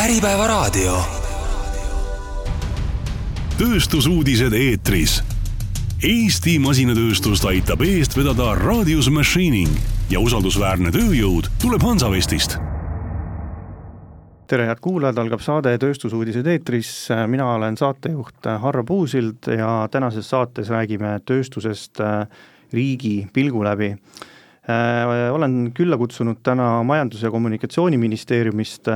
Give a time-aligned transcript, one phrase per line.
[0.00, 0.96] Äripäevaraadio.
[3.58, 5.18] tööstusuudised eetris.
[6.00, 9.68] Eesti masinatööstust aitab eest vedada Radius Machining
[10.08, 12.56] ja usaldusväärne tööjõud tuleb Hansavestist
[14.48, 16.94] tere, head kuulajad, algab saade Tööstusuudised eetris,
[17.28, 22.00] mina olen saatejuht Harro Puusild ja tänases saates räägime tööstusest
[22.72, 23.92] riigi pilgu läbi.
[24.68, 28.90] Olen külla kutsunud täna Majandus- ja Kommunikatsiooniministeeriumist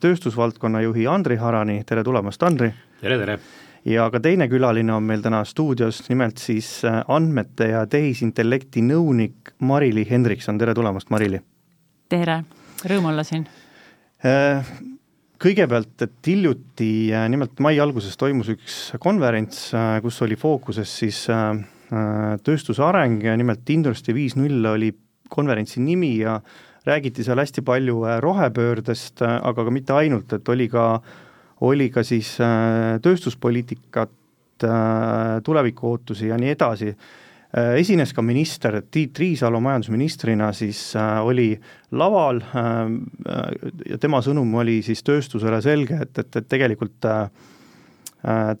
[0.00, 2.70] tööstusvaldkonna juhi Andri Harani, tere tulemast, Andri!
[3.00, 3.38] tere, tere!
[3.84, 10.06] ja ka teine külaline on meil täna stuudios, nimelt siis andmete ja tehisintellekti nõunik Marili
[10.08, 11.42] Hendrikson, tere tulemast, Marili!
[12.08, 12.42] tere,
[12.86, 13.48] rõõm olla siin
[15.40, 16.86] Kõigepealt, et hiljuti,
[17.32, 19.70] nimelt mai alguses toimus üks konverents,
[20.04, 21.22] kus oli fookuses siis
[22.46, 24.92] tööstuse areng, nimelt Industry viis null oli
[25.30, 26.36] konverentsi nimi ja
[26.86, 30.84] räägiti seal hästi palju rohepöördest, aga ka mitte ainult, et oli ka,
[31.66, 32.36] oli ka siis
[33.02, 34.14] tööstuspoliitikat,
[35.44, 36.94] tulevikuootusi ja nii edasi.
[37.50, 41.48] Äh, esines ka minister Tiit Riisalo majandusministrina, siis äh, oli
[41.98, 42.92] laval äh,
[43.90, 47.08] ja tema sõnum oli siis tööstusele selge, et, et, et tegelikult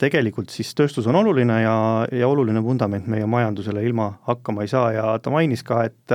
[0.00, 1.76] tegelikult siis tööstus on oluline ja,
[2.12, 6.14] ja oluline vundament meie majandusele ilma hakkama ei saa ja ta mainis ka, et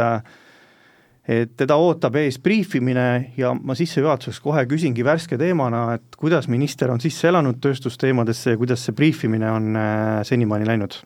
[1.25, 6.91] et teda ootab ees briifimine ja ma sissejuhatuseks kohe küsingi värske teemana, et kuidas minister
[6.93, 9.79] on sisse elanud tööstusteemadesse ja kuidas see briifimine on
[10.25, 10.99] senimaani läinud?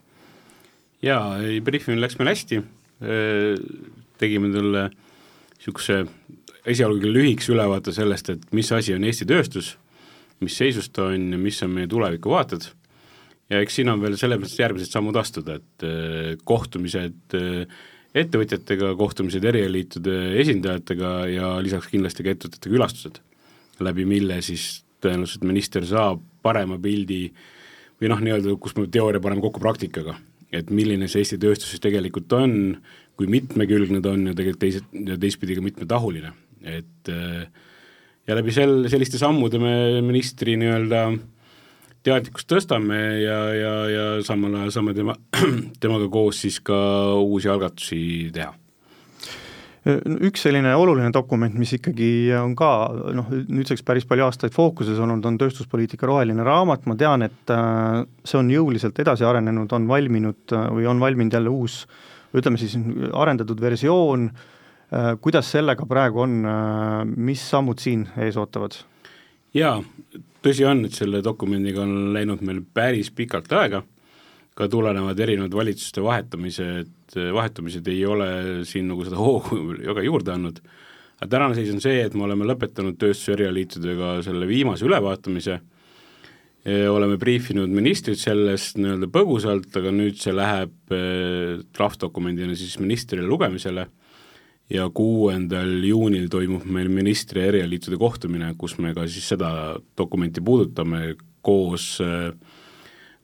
[1.04, 2.60] Jaa, ei briifimine läks meil hästi,
[4.20, 6.02] tegime talle niisuguse
[6.68, 9.78] esialgu lühikese ülevaate sellest, et mis asi on Eesti tööstus,
[10.44, 12.68] mis seisus ta on ja mis on meie tulevikuvaated,
[13.50, 17.38] ja eks siin on veel selles mõttes järgmised sammud astuda, et kohtumised
[18.20, 23.22] ettevõtjatega, kohtumised erialaliitude esindajatega ja lisaks kindlasti ka ettevõtete külastused,
[23.86, 27.28] läbi mille siis tõenäoliselt minister saab parema pildi
[28.00, 30.18] või noh, nii-öelda, kus me teooria paneme kokku praktikaga
[30.52, 32.54] et milline see Eesti tööstus siis tegelikult on,
[33.20, 36.32] kui mitmekülgne ta on ja tegelikult teised, ja teistpidi ka mitmetahuline,
[36.78, 37.46] et äh,
[38.30, 39.74] ja läbi sel, selliste sammude me
[40.06, 41.04] ministri nii-öelda
[42.06, 45.16] teadlikkust tõstame ja, ja, ja samal ajal saame tema,
[45.84, 46.78] temaga koos siis ka
[47.20, 48.02] uusi algatusi
[48.36, 48.54] teha.
[49.90, 52.70] Üks selline oluline dokument, mis ikkagi on ka
[53.16, 58.04] noh, nüüdseks päris palju aastaid fookuses olnud, on tööstuspoliitika roheline raamat, ma tean, et äh,
[58.28, 61.82] see on jõuliselt edasi arenenud, on valminud äh, või on valminud jälle uus
[62.36, 62.76] ütleme siis
[63.18, 64.59] arendatud versioon, äh,
[65.22, 66.40] kuidas sellega praegu on,
[67.16, 68.80] mis sammud siin ees ootavad?
[69.54, 69.78] jaa,
[70.46, 73.82] tõsi on, et selle dokumendiga on läinud meil päris pikalt aega,
[74.58, 78.30] ka tulenevad erinevad valitsuste vahetamised, vahetumised ei ole
[78.68, 80.62] siin nagu seda hoogu väga juurde andnud,
[81.20, 85.60] aga tänane seis on see, et me oleme lõpetanud tööstuse erialaliitudega selle viimase ülevaatamise,
[86.92, 90.94] oleme briifinud ministrit sellest nii-öelda põgusalt, aga nüüd see läheb
[91.74, 93.88] draftdokumendina siis ministrile lugemisele
[94.70, 99.52] ja kuuendal juunil toimub meil ministri erialaliitude kohtumine, kus me ka siis seda
[99.98, 101.16] dokumenti puudutame
[101.46, 102.30] koos äh,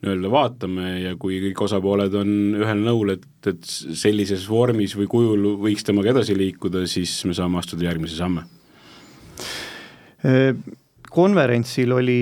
[0.05, 5.51] nii-öelda vaatame ja kui kõik osapooled on ühel nõul, et, et sellises vormis või kujul
[5.61, 8.45] võiks temaga edasi liikuda, siis me saame astuda järgmisi samme.
[11.15, 12.17] Konverentsil oli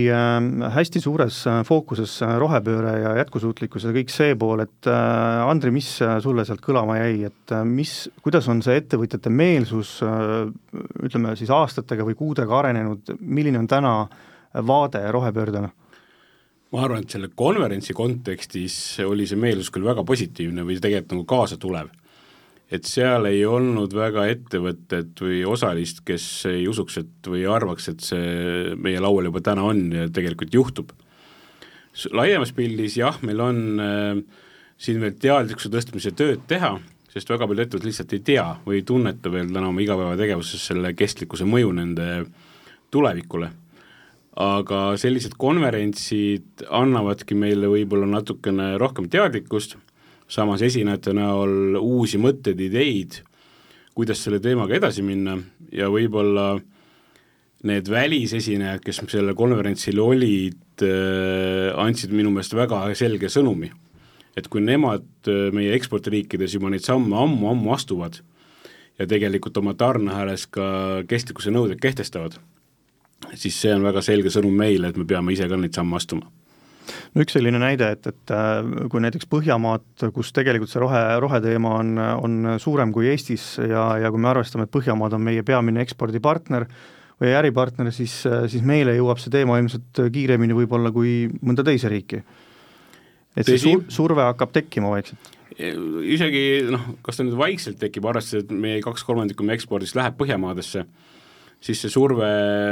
[0.75, 6.61] hästi suures fookuses rohepööre ja jätkusuutlikkus ja kõik see pool, et Andri, mis sulle sealt
[6.63, 13.15] kõlama jäi, et mis, kuidas on see ettevõtjate meelsus ütleme siis aastatega või kuudega arenenud,
[13.19, 13.95] milline on täna
[14.61, 15.71] vaade rohepöördele?
[16.73, 18.75] ma arvan, et selle konverentsi kontekstis
[19.05, 21.91] oli see meelsus küll väga positiivne või tegelikult nagu kaasatulev.
[22.73, 28.05] Et seal ei olnud väga ettevõtet või osalist, kes ei usuks, et või arvaks, et
[28.05, 30.93] see meie laual juba täna on ja tegelikult juhtub.
[32.11, 34.23] laiemas pildis jah, meil on äh,
[34.77, 36.79] siin veel teadlikkuse tõstmise tööd teha,
[37.13, 40.95] sest väga paljud ettevõtted lihtsalt ei tea või ei tunneta veel täna oma igapäevategevuses selle
[40.97, 42.07] kestlikkuse mõju nende
[42.89, 43.51] tulevikule
[44.39, 49.77] aga sellised konverentsid annavadki meile võib-olla natukene rohkem teadlikkust,
[50.33, 53.19] samas esinejate näol uusi mõtteid, ideid,
[53.93, 55.37] kuidas selle teemaga edasi minna
[55.73, 56.55] ja võib-olla
[57.69, 63.71] need välisesinejad, kes sellel konverentsil olid, äh, andsid minu meelest väga selge sõnumi.
[64.33, 68.17] et kui nemad äh, meie ekspordiriikides juba neid samme ammu-ammu astuvad
[68.97, 72.39] ja tegelikult oma tarneahelas ka kestlikkuse nõuded kehtestavad
[73.35, 76.25] siis see on väga selge sõnum meile, et me peame ise ka neid samme astuma
[77.13, 81.75] no üks selline näide, et, et äh, kui näiteks Põhjamaad, kus tegelikult see rohe, roheteema
[81.81, 85.83] on, on suurem kui Eestis ja, ja kui me arvestame, et Põhjamaad on meie peamine
[85.85, 86.67] ekspordipartner,
[87.21, 88.15] või äripartner, siis,
[88.51, 92.23] siis meile jõuab see teema ilmselt kiiremini võib-olla kui mõnda teise riiki.
[93.37, 98.45] et see sur-, surve hakkab tekkima vaikselt isegi noh, kas ta nüüd vaikselt tekib, arvestades,
[98.45, 100.85] et meie kaks kolmandikku meie ekspordist läheb Põhjamaadesse,
[101.63, 102.27] siis see surve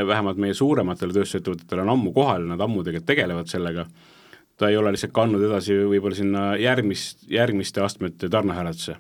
[0.08, 3.86] vähemalt meie suurematele tööstusettevõtetele on ammu kohal, nad ammu tegelikult tegelevad sellega,
[4.60, 8.98] ta ei ole lihtsalt kandnud edasi võib-olla sinna järgmist, järgmiste astmete tarnehääletusse.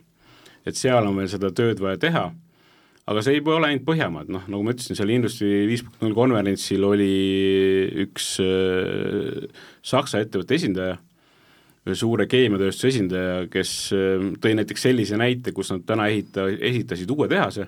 [0.65, 2.23] et seal on veel seda tööd vaja teha,
[3.09, 6.15] aga see ei ole ainult Põhjamaad, noh, nagu ma ütlesin, seal Industry viis punkt null
[6.15, 7.13] konverentsil oli
[8.05, 9.47] üks äh,
[9.81, 10.99] Saksa ettevõtte esindaja
[11.81, 17.09] ühe suure keemiatööstuse esindaja, kes ähm, tõi näiteks sellise näite, kus nad täna ehita, ehitasid
[17.09, 17.67] uue tehase,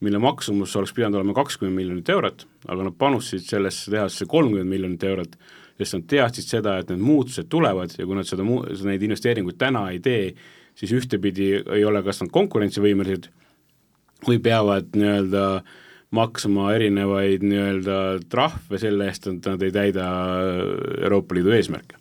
[0.00, 5.04] mille maksumus oleks pidanud olema kakskümmend miljonit eurot, aga nad panustasid sellesse tehasesse kolmkümmend miljonit
[5.04, 5.36] eurot,
[5.80, 9.60] sest nad teadsid seda, et need muutused tulevad ja kui nad seda muu-, neid investeeringuid
[9.60, 10.32] täna ei tee,
[10.78, 13.30] siis ühtepidi ei ole kas nad konkurentsivõimelised
[14.26, 15.46] või peavad nii-öelda
[16.16, 17.96] maksma erinevaid nii-öelda
[18.32, 20.10] trahve selle eest, et nad ei täida
[21.04, 21.99] Euroopa Liidu eesmärke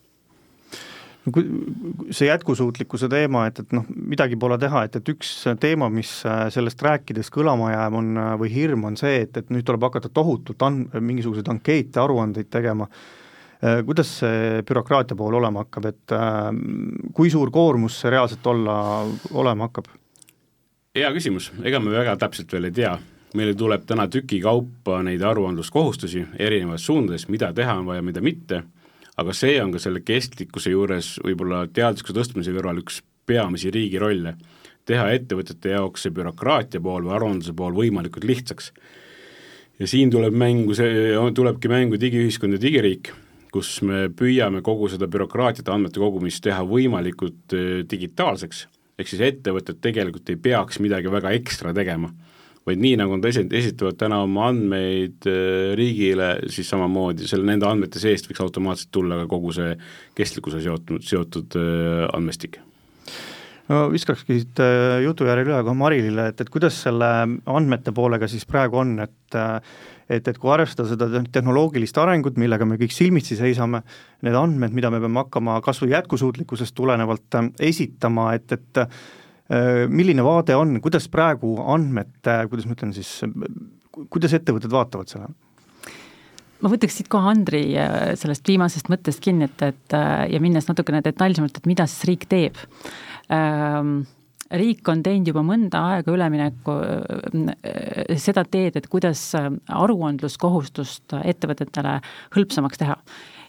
[1.35, 5.31] see jätkusuutlikkuse teema, et, et noh, midagi pole teha, et, et üks
[5.61, 9.51] teema, mis äh, sellest rääkides kõlama jääb, on äh, või hirm on see, et, et
[9.53, 12.89] nüüd tuleb hakata tohutult an-, mingisuguseid ankeete, aruandeid tegema,
[13.63, 16.17] äh, kuidas see bürokraatia pool olema hakkab, et
[17.15, 18.79] kui suur koormus see reaalselt olla,
[19.33, 19.91] olema hakkab?
[20.99, 22.95] hea küsimus, ega me väga täpselt veel ei tea,
[23.37, 28.63] meile tuleb täna tükikaupa neid aruandluskohustusi erinevas suundades, mida teha on vaja, mida mitte
[29.19, 34.35] aga see on ka selle kestlikkuse juures võib-olla teadlikkuse tõstmise kõrval üks peamisi riigi rolle,
[34.89, 38.71] teha ettevõtete jaoks see bürokraatia pool või aruandluse pool võimalikult lihtsaks.
[39.79, 43.11] ja siin tuleb mängu see, tulebki mängu digiühiskond ja digiriik,
[43.53, 48.65] kus me püüame kogu seda bürokraatiat, andmete kogumist teha võimalikult äh, digitaalseks,
[48.99, 52.11] ehk siis ettevõtted tegelikult ei peaks midagi väga ekstra tegema
[52.69, 57.67] vaid nii, nagu nad esi-, esitavad täna oma andmeid äh, riigile, siis samamoodi selle, nende
[57.69, 59.75] andmete seest võiks automaatselt tulla ka kogu see
[60.17, 62.61] kestlikkuse seotud, seotud äh, andmestik.
[63.69, 67.09] No viskakski siit äh, jutu järel üle ka Marilile, et, et kuidas selle
[67.45, 69.39] andmete poolega siis praegu on, et
[70.09, 73.83] et, et kui arvestada seda tehnoloogilist arengut, millega me kõik silmitsi seisame,
[74.25, 78.81] need andmed, mida me peame hakkama kas või jätkusuutlikkusest tulenevalt esitama, et, et
[79.89, 83.15] milline vaade on, kuidas praegu andmete, kuidas ma ütlen siis,
[84.13, 85.33] kuidas ettevõtted vaatavad sellele?
[86.59, 90.67] ma võtaks siit kohe Andri äh, sellest viimasest mõttest kinni, et, et äh, ja minnes
[90.67, 92.59] natukene detailsemalt, et mida siis riik teeb
[93.33, 94.01] ähm,
[94.49, 96.75] riik on teinud juba mõnda aega ülemineku
[98.17, 101.99] seda teed, et kuidas aruandluskohustust ettevõtetele
[102.33, 102.97] hõlpsamaks teha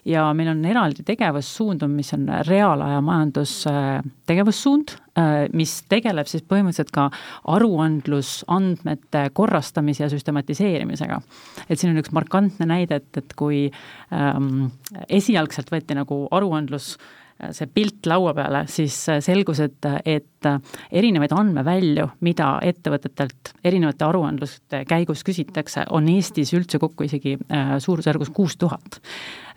[0.05, 3.53] ja meil on eraldi tegevussuund, mis on reaalaja majandus
[4.29, 4.95] tegevussuund,
[5.53, 7.07] mis tegeleb siis põhimõtteliselt ka
[7.53, 11.21] aruandlusandmete korrastamise ja süstematiseerimisega.
[11.69, 13.65] et siin on üks markantne näide, et, et kui
[14.13, 14.71] ähm,
[15.09, 16.95] esialgselt võeti nagu aruandlus
[17.49, 20.49] see pilt laua peale, siis selgus, et, et
[20.91, 28.29] erinevaid andmevälju, mida ettevõtetelt erinevate aruandluste käigus küsitakse, on Eestis üldse kokku isegi äh, suurusjärgus
[28.35, 29.01] kuus tuhat.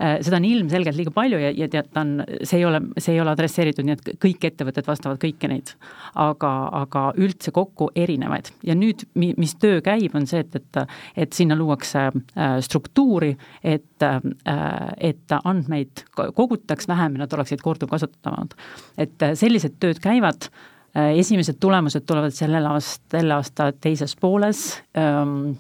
[0.00, 3.14] Äh, seda on ilmselgelt liiga palju ja, ja tead, ta on, see ei ole, see
[3.14, 5.74] ei ole adresseeritud nii, et kõik ettevõtted vastavad kõiki neid.
[6.20, 6.50] aga,
[6.80, 11.56] aga üldse kokku erinevaid ja nüüd, mis töö käib, on see, et, et, et sinna
[11.58, 18.54] luuakse äh, struktuuri, et, et andmeid kogutaks vähem ja nad oleksid korduvkasutatavad.
[18.98, 24.60] et sellised tööd käivad Äh, esimesed tulemused tulevad sellel aast-, selle aasta teises pooles
[24.98, 25.54] ähm,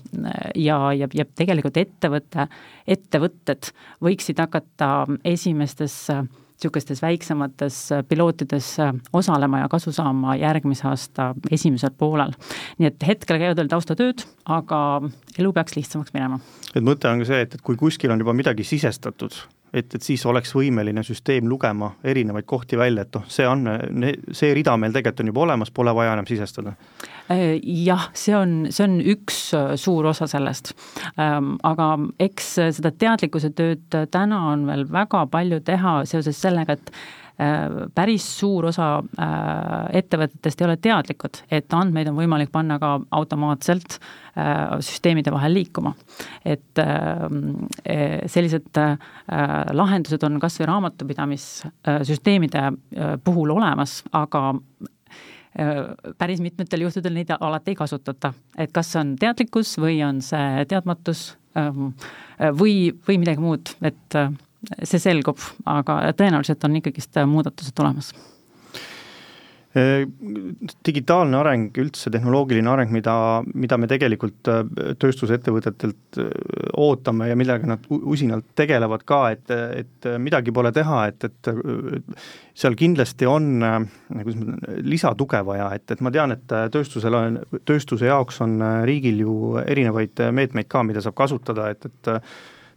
[0.54, 2.46] ja, ja, ja tegelikult ettevõte,
[2.86, 3.72] ettevõtted
[4.04, 5.98] võiksid hakata esimestes
[6.64, 8.76] niisugustes väiksemates pilootides
[9.12, 12.32] osalema ja kasu saama järgmise aasta esimesel poolel.
[12.78, 14.78] nii et hetkel käivad veel taustatööd, aga
[15.38, 16.38] elu peaks lihtsamaks minema.
[16.74, 19.34] et mõte on ka see, et, et kui kuskil on juba midagi sisestatud,
[19.74, 23.66] et, et siis oleks võimeline süsteem lugema erinevaid kohti välja, et noh, see on,
[24.32, 26.76] see rida meil tegelikult on juba olemas, pole vaja enam sisestada.
[27.28, 30.74] Jah, see on, see on üks äh, suur osa sellest.
[31.20, 36.92] Ähm, aga eks seda teadlikkuse tööd täna on veel väga palju teha seoses sellega, et
[37.94, 38.88] päris suur osa
[39.18, 45.54] äh, ettevõtetest ei ole teadlikud, et andmeid on võimalik panna ka automaatselt äh, süsteemide vahel
[45.58, 45.94] liikuma.
[46.44, 46.78] et
[48.30, 48.78] sellised
[49.72, 52.62] lahendused on kas või raamatupidamissüsteemide
[53.24, 54.54] puhul olemas, aga
[56.18, 61.36] päris mitmetel juhtudel neid alati ei kasutata, et kas on teadlikkus või on see teadmatus
[61.58, 61.94] ähm,
[62.58, 64.18] või, või midagi muud, et
[64.82, 68.12] see selgub, aga tõenäoliselt on ikkagist muudatused tulemas
[70.86, 73.14] digitaalne areng, üldse tehnoloogiline areng, mida,
[73.58, 74.60] mida me tegelikult äh,
[75.02, 76.28] tööstusettevõtetelt äh,
[76.78, 81.50] ootame ja millega nad usinalt tegelevad ka, et, et midagi pole teha, et, et
[82.54, 83.50] seal kindlasti on,
[84.12, 88.60] kuidas ma ütlen, lisatuge vaja, et, et ma tean, et tööstusel on, tööstuse jaoks on
[88.86, 92.14] riigil ju erinevaid meetmeid ka, mida saab kasutada, et, et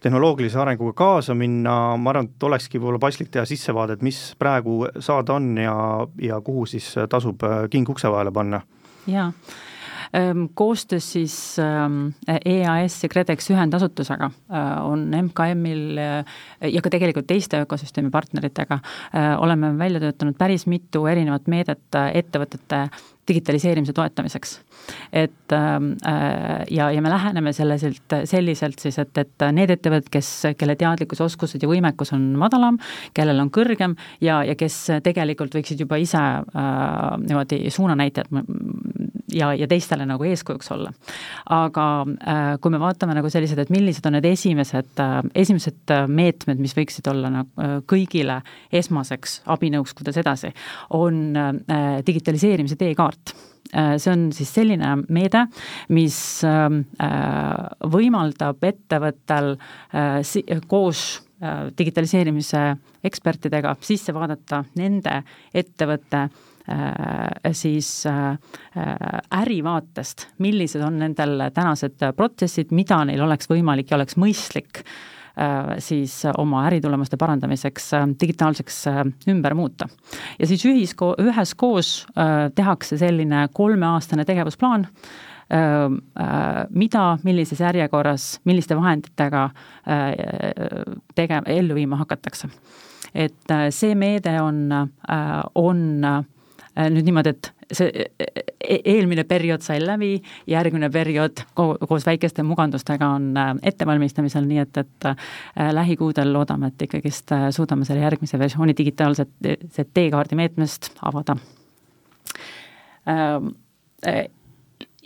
[0.04, 5.38] tehnoloogilise arenguga kaasa minna, ma arvan, et olekski võib-olla paslik teha sissevaadet, mis praegu saada
[5.38, 5.78] on ja,
[6.22, 8.62] ja kuhu siis tasub äh, king ukse vahele panna.
[9.08, 9.32] jaa
[10.14, 11.58] ehm, koostöös siis
[12.46, 16.38] EAS ja KredEx ühendasutusega äh, on MKM-il äh,
[16.74, 18.80] ja ka tegelikult teiste ökosüsteemi partneritega
[19.38, 22.88] oleme välja töötanud päris mitu erinevat meedet ettevõtete
[23.28, 24.62] digitaliseerimise toetamiseks.
[25.14, 30.30] et ähm, äh, ja, ja me läheneme selliselt, selliselt siis, et, et need ettevõtted, kes,
[30.58, 32.80] kelle teadlikkus, oskused ja võimekus on madalam,
[33.14, 38.32] kellel on kõrgem ja, ja kes tegelikult võiksid juba ise äh, niimoodi suunanäitajad
[39.34, 40.92] ja, ja teistele nagu eeskujuks olla.
[41.50, 46.62] aga äh, kui me vaatame nagu sellised, et millised on need esimesed äh,, esimesed meetmed,
[46.64, 48.40] mis võiksid olla nagu äh, kõigile
[48.72, 50.54] esmaseks abinõuks, kuidas edasi,
[50.96, 53.17] on äh, digitaliseerimise teekaart
[53.74, 55.46] äh, see on siis selline meede,
[55.96, 61.24] mis ähm, äh, võimaldab ettevõttel äh, koos
[61.78, 62.60] digitaliseerimise
[63.06, 65.20] ekspertidega sisse vaadata nende
[65.54, 66.24] ettevõtte
[67.54, 67.92] siis
[69.38, 74.82] ärivaatest, millised on nendel tänased protsessid, mida neil oleks võimalik ja oleks mõistlik
[75.84, 77.92] siis oma äritulemuste parandamiseks
[78.22, 78.78] digitaalseks
[79.30, 79.88] ümber muuta.
[80.40, 82.08] ja siis ühisko-, üheskoos
[82.56, 84.88] tehakse selline kolmeaastane tegevusplaan,
[86.70, 89.50] mida, millises järjekorras, milliste vahenditega
[91.16, 92.50] tege-, ellu viima hakatakse.
[93.14, 94.66] et see meede on,
[95.56, 96.26] on
[96.78, 98.28] Äh, nüüd niimoodi, et see e-,
[98.64, 100.16] e-, eelmine periood sai läbi,
[100.48, 105.30] järgmine periood koos väikeste mugandustega on äh, ettevalmistamisel, nii et, et äh,
[105.74, 109.34] lähikuudel loodame, et ikkagist suudame selle järgmise versiooni digitaalset,
[109.94, 111.38] teekaardi meetmest avada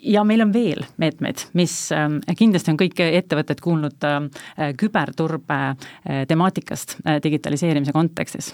[0.01, 4.29] ja meil on veel meetmeid, mis ähm, kindlasti on kõik ettevõtted kuulnud ähm,
[4.79, 8.53] küberturbe äh, temaatikast äh, digitaliseerimise kontekstis.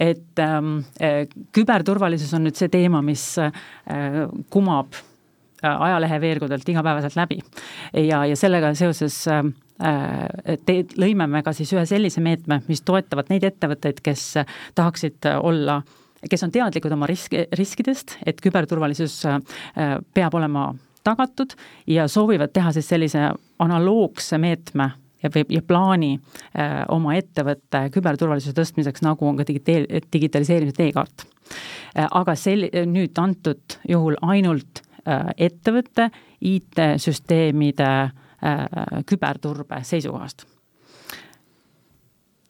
[0.00, 3.36] et ähm, äh, küberturvalisus on nüüd see teema, mis
[4.50, 4.96] kumab
[5.62, 7.40] ajalehe veergudelt igapäevaselt läbi.
[7.92, 13.46] ja, ja sellega seoses te, lõime me ka siis ühe sellise meetme, mis toetavad neid
[13.48, 14.34] ettevõtteid, kes
[14.78, 15.80] tahaksid olla
[16.30, 19.40] kes on teadlikud oma risk, riskidest, et küberturvalisus äh,
[20.14, 20.70] peab olema
[21.06, 21.54] tagatud
[21.86, 23.28] ja soovivad teha siis sellise
[23.62, 24.90] analoogse meetme
[25.22, 32.06] ja, ja plaani äh, oma ettevõtte küberturvalisuse tõstmiseks, nagu on ka digiteel-, digitaliseerimise teekaart äh,.
[32.10, 36.10] aga sel-, nüüd antud juhul ainult äh, ettevõtte
[36.40, 40.46] IT-süsteemide äh, küberturbe seisukohast.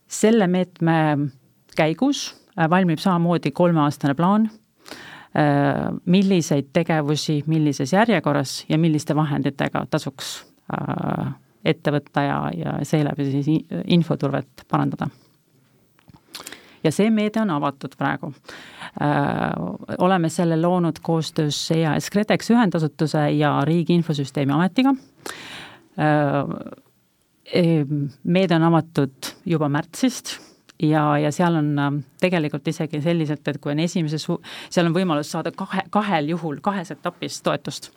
[0.09, 1.29] selle meetme
[1.77, 10.33] käigus Äh, valmib samamoodi kolmeaastane plaan, äh, milliseid tegevusi, millises järjekorras ja milliste vahenditega tasuks
[10.73, 11.31] äh,
[11.65, 13.49] ette võtta ja, ja seeläbi siis
[13.87, 15.09] infoturvet parandada.
[16.83, 18.33] ja see meede on avatud praegu.
[19.97, 24.93] oleme selle loonud koostöös EAS KredEx ühendasutuse ja Riigi Infosüsteemi Ametiga
[28.23, 30.48] meede on avatud juba märtsist
[30.83, 34.25] ja, ja seal on ähm, tegelikult isegi selliselt, et kui on esimeses,
[34.69, 37.91] seal on võimalus saada kahe, kahel juhul kahes etapis toetust.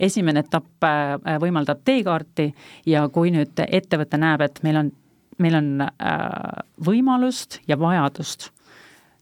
[0.00, 2.48] esimene etapp äh, võimaldab teekaarti
[2.86, 4.90] ja kui nüüd ettevõte näeb, et meil on,
[5.38, 8.50] meil on äh, võimalust ja vajadust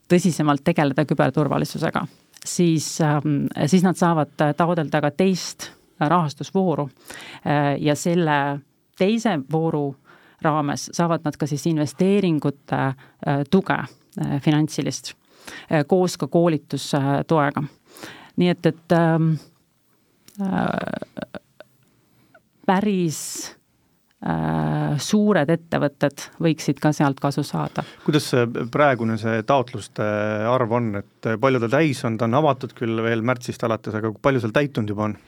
[0.09, 2.07] tõsisemalt tegeleda küberturvalisusega,
[2.45, 6.89] siis, ähm, siis nad saavad taodelda ka teist rahastusvooru
[7.47, 8.61] äh, ja selle
[8.99, 9.97] teise vooru
[10.45, 13.79] raames saavad nad ka siis investeeringute äh, tuge,
[14.21, 15.15] äh, finantsilist,
[15.71, 17.63] äh, koos ka koolitustoega.
[18.37, 19.35] nii et, et ähm,
[22.67, 23.19] päris
[24.25, 27.85] äh, suured ettevõtted võiksid ka sealt kasu saada.
[28.05, 30.07] kuidas see praegune see taotluste
[30.49, 34.15] arv on, et palju ta täis on, ta on avatud küll veel märtsist alates, aga
[34.23, 35.19] palju seal täitunud juba on?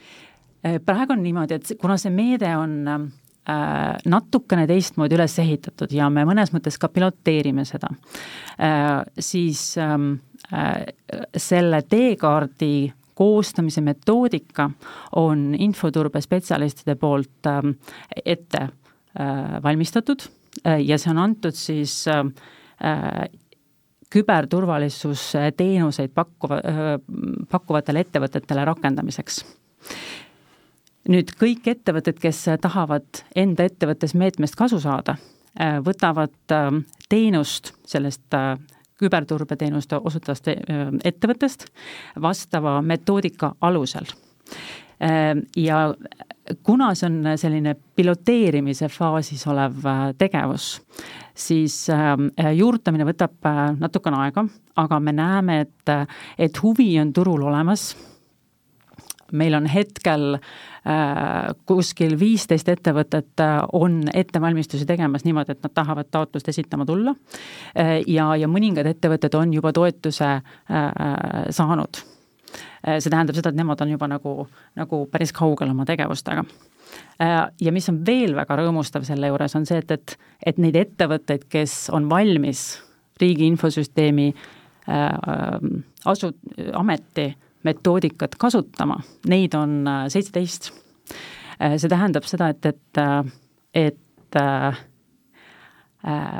[0.85, 6.25] praegu on niimoodi, et kuna see meede on Äh, natukene teistmoodi üles ehitatud ja me
[6.25, 7.87] mõnes mõttes ka piloteerime seda,
[8.57, 10.13] äh, siis ähm,
[10.49, 10.85] äh,
[11.37, 14.69] selle teekaardi koostamise metoodika
[15.21, 17.69] on infoturbe spetsialistide poolt ähm,
[18.25, 18.69] ette
[19.63, 20.19] valmistatud
[20.83, 22.03] ja see on antud siis
[24.11, 26.57] küberturvalisusteenuseid pakkuva,
[27.47, 29.39] pakkuvatele ettevõtetele rakendamiseks
[31.11, 35.17] nüüd kõik ettevõtted, kes tahavad enda ettevõttes meetmest kasu saada,
[35.85, 36.33] võtavad
[37.09, 38.35] teenust sellest
[38.99, 40.49] küberturbeteenuste osutavast
[41.03, 41.67] ettevõttest
[42.21, 44.07] vastava metoodika alusel.
[45.55, 45.79] Ja
[46.63, 49.83] kuna see on selline piloteerimise faasis olev
[50.17, 50.69] tegevus,
[51.35, 51.81] siis
[52.55, 54.45] juurutamine võtab natukene aega,
[54.79, 55.95] aga me näeme, et,
[56.39, 57.89] et huvi on turul olemas
[59.31, 66.11] meil on hetkel äh, kuskil viisteist ettevõtet äh, on ettevalmistusi tegemas niimoodi, et nad tahavad
[66.11, 67.15] taotlust esitama tulla
[67.77, 70.29] äh, ja, ja mõningad ettevõtted on juba toetuse
[71.55, 71.97] saanud.
[72.85, 76.43] see tähendab seda, et nemad on juba nagu, nagu päris kaugel oma tegevustega
[77.61, 81.47] ja mis on veel väga rõõmustav selle juures, on see, et, et, et neid ettevõtteid,
[81.49, 82.65] kes on valmis
[83.21, 85.09] riigi infosüsteemi äh,
[86.05, 86.35] asu-,
[86.73, 87.29] ameti
[87.65, 90.71] metoodikat kasutama, neid on äh, seitseteist.
[91.61, 93.33] Äh, see tähendab seda, et, et, äh,
[93.73, 94.01] et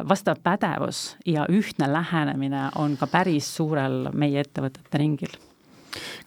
[0.05, 5.32] vastav pädevus ja ühtne lähenemine on ka päris suurel meie ettevõtete ringil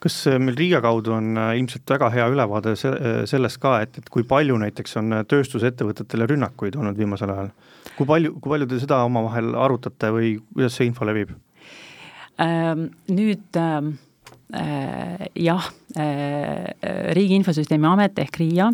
[0.01, 4.57] kas meil Riia kaudu on ilmselt väga hea ülevaade sellest ka, et, et kui palju
[4.59, 7.53] näiteks on tööstusettevõtetele rünnakuid olnud viimasel ajal?
[7.99, 11.37] kui palju, kui palju te seda omavahel arutate või kuidas see info levib?
[12.41, 14.08] Ähm, nüüd ähm, Äh,
[14.49, 15.65] jah,
[15.97, 18.71] äh, Riigi Infosüsteemi Amet ehk RIA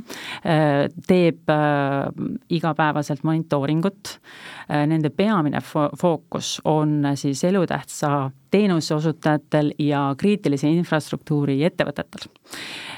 [0.47, 1.51] äh, teeb
[2.55, 4.19] igapäevaselt monitooringut,
[4.89, 12.31] nende peamine fo-, fookus on siis elutähtsa teenuse osutajatel ja kriitilise infrastruktuuri ettevõtetel.
[12.31, 12.94] Äh,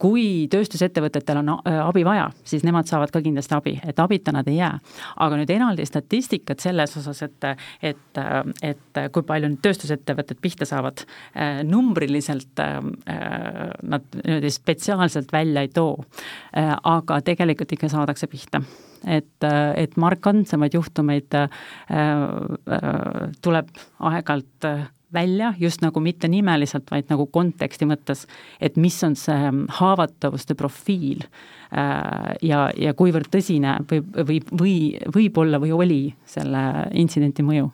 [0.00, 4.48] kui tööstusettevõtetel on äh, abi vaja, siis nemad saavad ka kindlasti abi, et abita nad
[4.50, 4.72] ei jää.
[5.22, 7.46] aga nüüd eraldi statistikat selles osas, et,
[7.82, 8.20] et,
[8.62, 11.04] et kui palju nüüd tööstusettevõtted pihta saavad,
[11.36, 16.04] äh, numbriliselt nad niimoodi spetsiaalselt välja ei too.
[16.56, 18.60] aga tegelikult ikka saadakse pihta
[19.06, 21.36] et, et markantsemaid juhtumeid
[23.44, 23.72] tuleb
[24.10, 24.68] aeg-ajalt
[25.12, 28.26] välja, just nagu mitte nimeliselt, vaid nagu konteksti mõttes,
[28.60, 34.76] et mis on see haavatavuste profiil äh, ja, ja kuivõrd tõsine või, või, või
[35.14, 36.62] võib-olla või oli selle
[36.94, 37.70] intsidenti mõju.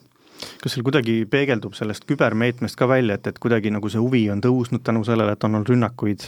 [0.63, 4.43] Kas seal kuidagi peegeldub sellest kübermeetmest ka välja, et, et kuidagi nagu see huvi on
[4.43, 6.25] tõusnud tänu sellele, et on olnud rünnakuid,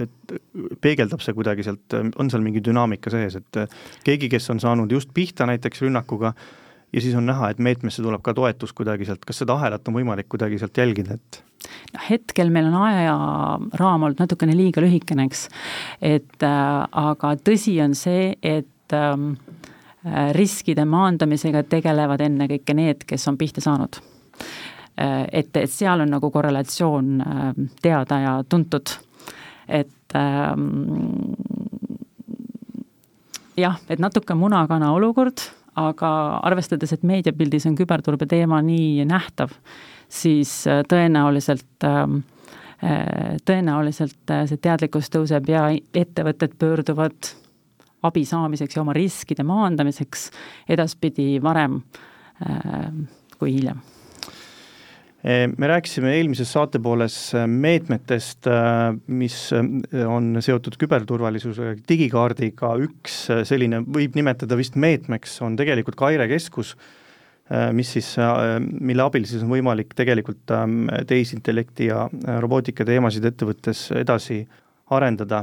[0.00, 0.34] et
[0.80, 3.60] peegeldab see kuidagi sealt, on seal mingi dünaamika sees, et
[4.06, 6.32] keegi, kes on saanud just pihta näiteks rünnakuga,
[6.92, 9.96] ja siis on näha, et meetmesse tuleb ka toetus kuidagi sealt, kas seda ahelat on
[10.00, 11.40] võimalik kuidagi sealt jälgida, et
[11.94, 15.46] noh, hetkel meil on ajaraam olnud natukene liiga lühikene, eks,
[16.02, 16.70] et äh,
[17.04, 19.32] aga tõsi on see, et ähm,
[20.06, 24.00] äh, riskide maandamisega tegelevad ennekõike need, kes on pihta saanud
[24.96, 25.28] äh,.
[25.32, 27.46] et, et seal on nagu korrelatsioon äh,
[27.82, 28.96] teada ja tuntud,
[29.68, 30.68] et ähm,
[33.60, 35.46] jah, et natuke muna-kana olukord
[35.78, 36.10] aga
[36.46, 39.54] arvestades, et meediapildis on küberturbe teema nii nähtav,
[40.10, 42.22] siis äh, tõenäoliselt ähm,
[42.82, 47.34] äh, tõenäoliselt äh, see teadlikkus tõuseb ja ettevõtted pöörduvad
[48.02, 50.30] abi saamiseks ja oma riskide maandamiseks
[50.72, 51.82] edaspidi varem
[53.36, 53.82] kui hiljem
[55.22, 64.16] me rääkisime eelmises saatepooles eh, meetmetest, eh, mis on seotud küberturvalisusega, digikaardiga, üks selline võib
[64.16, 66.74] nimetada vist meetmeks, on tegelikult Kaire keskus,
[67.74, 68.06] mis siis,
[68.62, 70.52] mille abil siis on võimalik tegelikult
[71.10, 72.04] tehisintellekti ja
[72.38, 74.44] robootika teemasid ettevõttes edasi
[74.94, 75.40] arendada.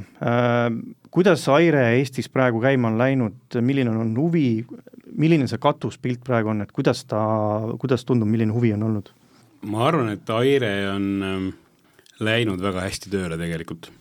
[1.11, 4.63] Kuidas Aire Eestis praegu käima on läinud, milline on huvi,
[5.19, 7.19] milline see katuspilt praegu on, et kuidas ta,
[7.75, 9.16] kuidas tundub, milline huvi on olnud?
[9.67, 11.47] Ma arvan, et Aire on ähm,
[12.23, 13.91] läinud väga hästi tööle tegelikult.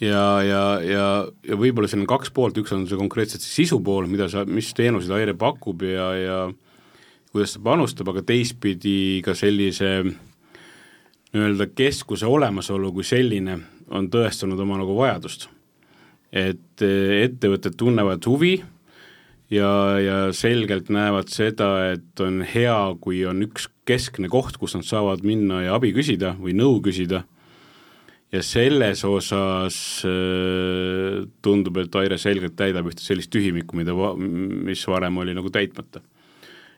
[0.00, 1.06] ja, ja, ja,
[1.46, 4.44] ja võib-olla siin on kaks poolt, üks on see konkreetselt see sisu pool, mida sa,
[4.44, 6.38] mis teenuseid Aire pakub ja, ja
[7.32, 9.98] kuidas ta panustab, aga teistpidi ka sellise
[11.36, 13.58] nii-öelda keskuse olemasolu kui selline
[13.92, 15.48] on tõestanud oma nagu vajadust.
[16.32, 18.58] et äh, ettevõtted tunnevad huvi
[19.52, 19.70] ja,
[20.02, 25.24] ja selgelt näevad seda, et on hea, kui on üks keskne koht, kus nad saavad
[25.26, 27.24] minna ja abi küsida või nõu küsida,
[28.34, 35.22] ja selles osas äh, tundub, et Aire selgelt täidab ühte sellist tühimikku, mida, mis varem
[35.22, 36.02] oli nagu täitmata.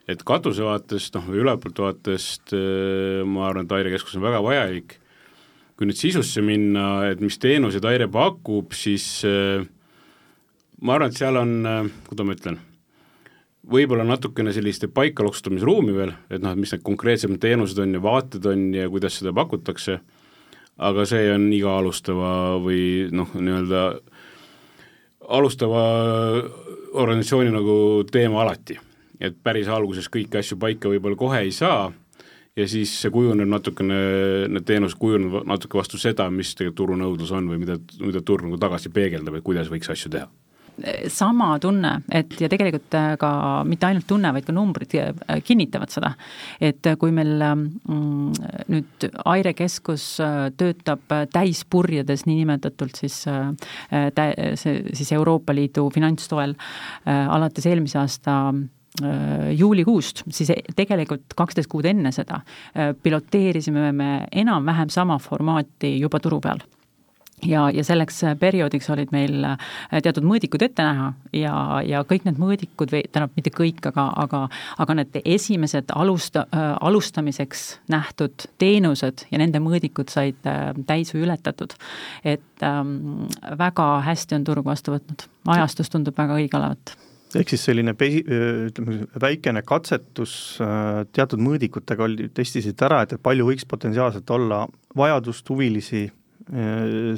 [0.08, 4.42] et katuse vaatest, noh, või ülepoolt vaatest äh, ma arvan, et Aire keskus on väga
[4.44, 4.98] vajalik,
[5.76, 9.64] kui nüüd sisusse minna, et mis teenuseid Aire pakub, siis äh,
[10.82, 11.54] ma arvan, et seal on,
[12.08, 12.58] kuidas ma ütlen,
[13.68, 18.48] võib-olla natukene sellist paikaloksutamisruumi veel, et noh, et mis need konkreetsemad teenused on ja vaated
[18.48, 19.98] on ja kuidas seda pakutakse,
[20.78, 23.84] aga see on iga alustava või noh, nii-öelda
[25.36, 25.84] alustava
[26.98, 27.78] organisatsiooni nagu
[28.10, 28.78] teema alati.
[29.20, 31.90] et päris alguses kõiki asju paika võib-olla kohe ei saa
[32.56, 33.96] ja siis see kujuneb natukene,
[34.48, 38.56] need teenused kujunevad natuke vastu seda, mis tegelikult turunõudlus on või mida, mida turg nagu
[38.62, 40.30] tagasi peegeldab, et kuidas võiks asju teha
[41.12, 43.30] sama tunne, et ja tegelikult äh, ka
[43.68, 46.12] mitte ainult tunne, vaid ka numbrid äh, kinnitavad seda.
[46.60, 50.06] et äh, kui meil mm, nüüd Aire keskus
[50.58, 56.54] töötab täispurjedes niinimetatult siis tä-, see siis Euroopa Liidu finantstoel
[57.06, 58.38] alates eelmise aasta
[59.54, 62.40] juulikuust, siis tegelikult kaksteist kuud enne seda
[63.02, 66.64] piloteerisime me enam-vähem sama formaati juba turu peal
[67.46, 69.56] ja, ja selleks äh, perioodiks olid meil äh,
[70.02, 71.54] teatud mõõdikud ette näha ja,
[71.86, 74.42] ja kõik need mõõdikud või tähendab, mitte kõik, aga, aga,
[74.82, 81.26] aga need esimesed alusta äh,, alustamiseks nähtud teenused ja nende mõõdikud said äh, täis või
[81.28, 81.74] ületatud.
[82.24, 83.26] et ähm,
[83.58, 86.96] väga hästi on turg vastu võtnud, ajastus tundub väga õige olevat
[87.36, 88.22] ehk siis selline pesi-,
[88.70, 90.32] ütleme, väikene katsetus
[91.12, 94.62] teatud mõõdikutega oli, testisite ära, et palju võiks potentsiaalselt olla
[94.96, 96.17] vajadust, huvilisi Äh,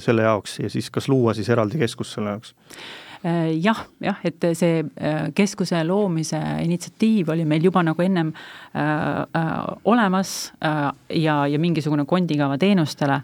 [0.02, 2.54] selle jaoks ja siis kas luua siis eraldi keskus selle jaoks?
[3.22, 9.42] Äh, jah, jah, et see äh, keskuse loomise initsiatiiv oli meil juba nagu ennem äh,
[9.84, 10.30] olemas
[11.12, 13.18] ja, ja mingisugune kondikava teenustele.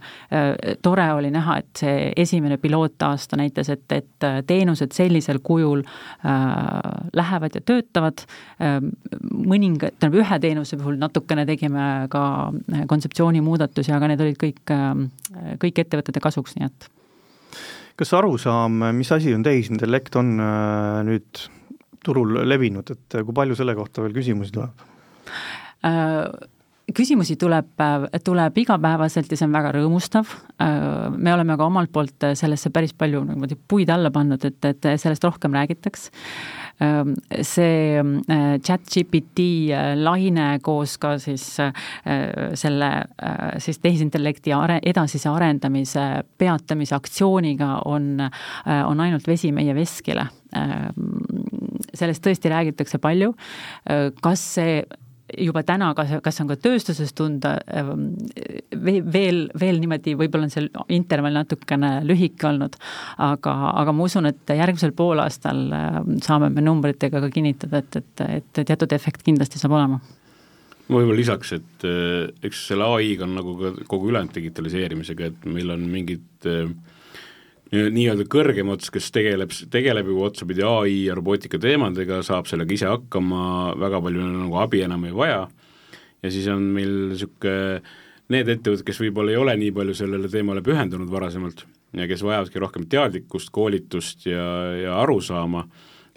[0.85, 6.43] Tore oli näha, et see esimene pilootaasta näitas, et, et teenused sellisel kujul äh,
[7.17, 8.27] lähevad ja töötavad.
[8.61, 12.27] Mõninga, tähendab ühe teenuse puhul natukene tegime ka
[12.91, 14.77] kontseptsiooni muudatusi, aga need olid kõik
[15.63, 16.91] kõik ettevõtete kasuks, nii et
[17.97, 21.47] kas arusaam, mis asi on tehisintellekt, on äh, nüüd
[22.07, 24.85] turul levinud, et kui palju selle kohta veel küsimusi tuleb
[25.87, 26.53] äh,?
[26.97, 27.83] küsimusi tuleb,
[28.25, 30.31] tuleb igapäevaselt ja see on väga rõõmustav.
[30.63, 34.87] Äh, me oleme ka omalt poolt sellesse päris palju niimoodi puid alla pannud, et, et
[35.03, 36.07] sellest rohkem räägitaks
[36.79, 41.73] see äh, chat GPT äh, laine koos ka siis äh,
[42.55, 42.91] selle
[43.63, 46.05] siis tehisintellekti are-, edasise arendamise
[46.39, 48.21] peatamise aktsiooniga on,
[48.67, 50.27] on ainult vesi meie veskile.
[50.57, 51.09] Ehm,
[51.97, 53.33] sellest tõesti räägitakse palju,
[54.23, 54.79] kas see
[55.35, 58.09] juba täna, kas, kas on ka tööstuses tunda, ähm,
[58.75, 62.77] veel, veel niimoodi, võib-olla on see intervall natukene lühike olnud,
[63.27, 68.27] aga, aga ma usun, et järgmisel poolaastal ähm, saame me numbritega ka kinnitada, et, et,
[68.41, 70.01] et teatud efekt kindlasti saab olema.
[70.87, 75.49] Ma võib-olla lisaks, et äh, eks selle ai-ga on nagu ka kogu ülejäänud digitaliseerimisega, et
[75.51, 76.71] meil on mingid äh,
[77.75, 82.91] nii-öelda kõrgem ots, kes tegeleb, tegeleb juba otsapidi ai ja robootika teemadega, saab sellega ise
[82.91, 85.41] hakkama, väga palju nagu abi enam ei vaja,
[86.23, 87.83] ja siis on meil niisugune
[88.33, 91.63] need ettevõtted, kes võib-olla ei ole nii palju sellele teemale pühendunud varasemalt
[91.95, 95.63] ja kes vajavadki rohkem teadlikkust, koolitust ja, ja arusaama,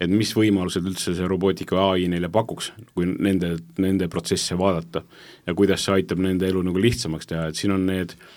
[0.02, 5.04] et mis võimalused üldse see robootika ai neile pakuks, kui nende, nende protsesse vaadata.
[5.46, 8.30] ja kuidas see aitab nende elu nagu lihtsamaks teha, et siin on need äh,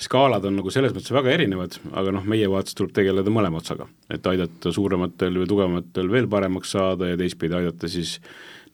[0.00, 3.86] skaalad on nagu selles mõttes väga erinevad, aga noh, meie vaates tuleb tegeleda mõlema otsaga,
[4.10, 8.16] et aidata suurematel või tugevamatel veel paremaks saada ja teistpidi aidata siis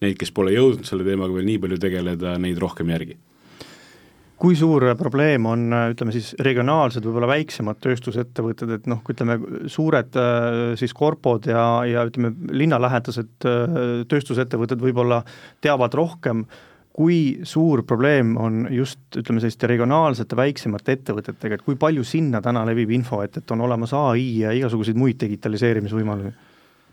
[0.00, 3.18] neid, kes pole jõudnud selle teemaga veel nii palju tegeleda, neid rohkem järgi.
[4.40, 9.37] Kui suur probleem on, ütleme siis regionaalsed, võib-olla väiksemad tööstusettevõtted, et noh, ütleme
[9.68, 10.16] suured
[10.80, 13.44] siis korpod ja, ja ütleme, linnalähedased
[14.09, 15.20] tööstusettevõtted võib-olla
[15.61, 16.46] teavad rohkem
[16.96, 22.64] kui suur probleem on just ütleme, selliste regionaalsete väiksemate ettevõtetega, et kui palju sinna täna
[22.66, 26.33] levib info, et, et on olemas ai ja igasuguseid muid digitaliseerimisvõimalusi?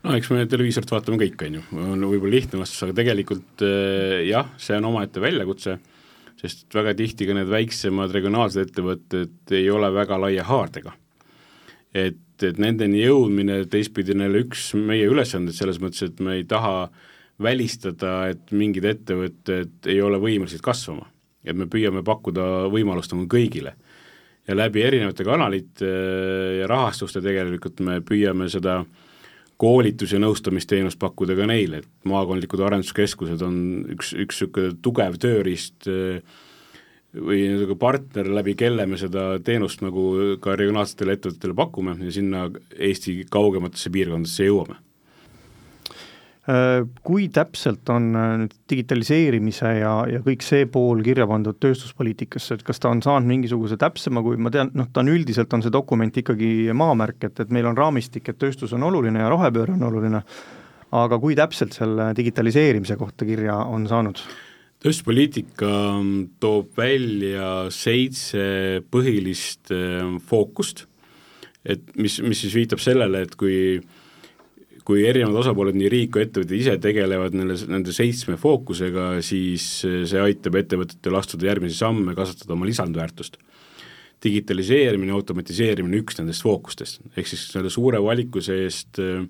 [0.05, 4.21] no eks me televiisorit vaatame kõik, on ju, on võib-olla lihtne vastus, aga tegelikult äh,
[4.29, 5.79] jah, see on omaette väljakutse,
[6.37, 10.93] sest väga tihti ka need väiksemad regionaalsed ettevõtted ei ole väga laia haardega.
[11.97, 16.45] et, et nendeni jõudmine teistpidi on jälle üks meie ülesandeid selles mõttes, et me ei
[16.45, 17.05] taha äh,
[17.43, 21.07] välistada, et mingid ettevõtted ei ole võimelised kasvama.
[21.47, 23.73] et me püüame pakkuda võimalust nagu kõigile.
[24.47, 28.85] ja läbi erinevate kanalite äh, ja rahastuste tegelikult me püüame seda
[29.57, 35.87] koolitus- ja nõustamisteenust pakkuda ka neile, et maakondlikud arenduskeskused on üks, üks niisugune tugev tööriist
[35.87, 36.21] äh,
[37.13, 42.49] või nagu partner, läbi kelle me seda teenust nagu ka regionaalsetele ettevõtetele pakume ja sinna
[42.73, 44.81] Eesti kaugematesse piirkondadesse jõuame
[47.03, 52.63] kui täpselt on äh, nüüd digitaliseerimise ja, ja kõik see pool kirja pandud tööstuspoliitikasse, et
[52.67, 55.73] kas ta on saanud mingisuguse täpsema, kui ma tean, noh, ta on üldiselt, on see
[55.75, 59.83] dokument ikkagi maamärk, et, et meil on raamistik, et tööstus on oluline ja rohepööre on
[59.89, 60.23] oluline,
[60.95, 64.23] aga kui täpselt selle digitaliseerimise kohta kirja on saanud?
[64.77, 65.67] tööstuspoliitika
[66.39, 69.73] toob välja seitse põhilist
[70.29, 70.85] fookust,
[71.65, 73.81] et mis, mis siis viitab sellele, et kui
[74.87, 80.21] kui erinevad osapooled, nii riik kui ettevõtted ise tegelevad nende, nende seitsme fookusega, siis see
[80.23, 83.35] aitab ettevõtetel astuda järgmisi samme, kasvatada oma lisandväärtust.
[84.23, 89.27] Digitaliseerimine, automatiseerimine üks nendest fookustest, ehk siis selle suure valiku seest äh,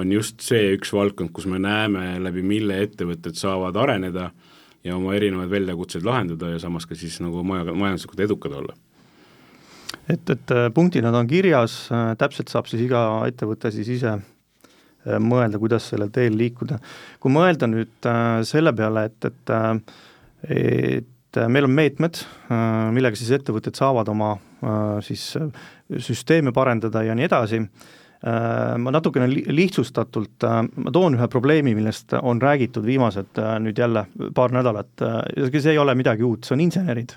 [0.00, 4.30] on just see üks valdkond, kus me näeme, läbi mille ettevõtted saavad areneda
[4.86, 8.78] ja oma erinevaid väljakutseid lahendada ja samas ka siis nagu maja, majanduslikult edukad olla.
[10.10, 14.16] Et, et äh, punktid nad on kirjas, äh, täpselt saab siis iga ettevõte siis ise
[15.20, 16.78] mõelda, kuidas sellel teel liikuda.
[17.20, 18.10] kui mõelda nüüd
[18.46, 19.56] selle peale, et, et
[20.42, 22.20] et et äh, meil on meetmed,
[22.52, 25.32] äh, millega siis ettevõtted saavad oma äh, siis
[26.02, 27.66] süsteeme parendada ja nii edasi,
[28.22, 34.04] ma natukene lihtsustatult, ma toon ühe probleemi, millest on räägitud viimased nüüd jälle
[34.36, 35.02] paar nädalat,
[35.50, 37.16] see ei ole midagi uut, see on insenerid.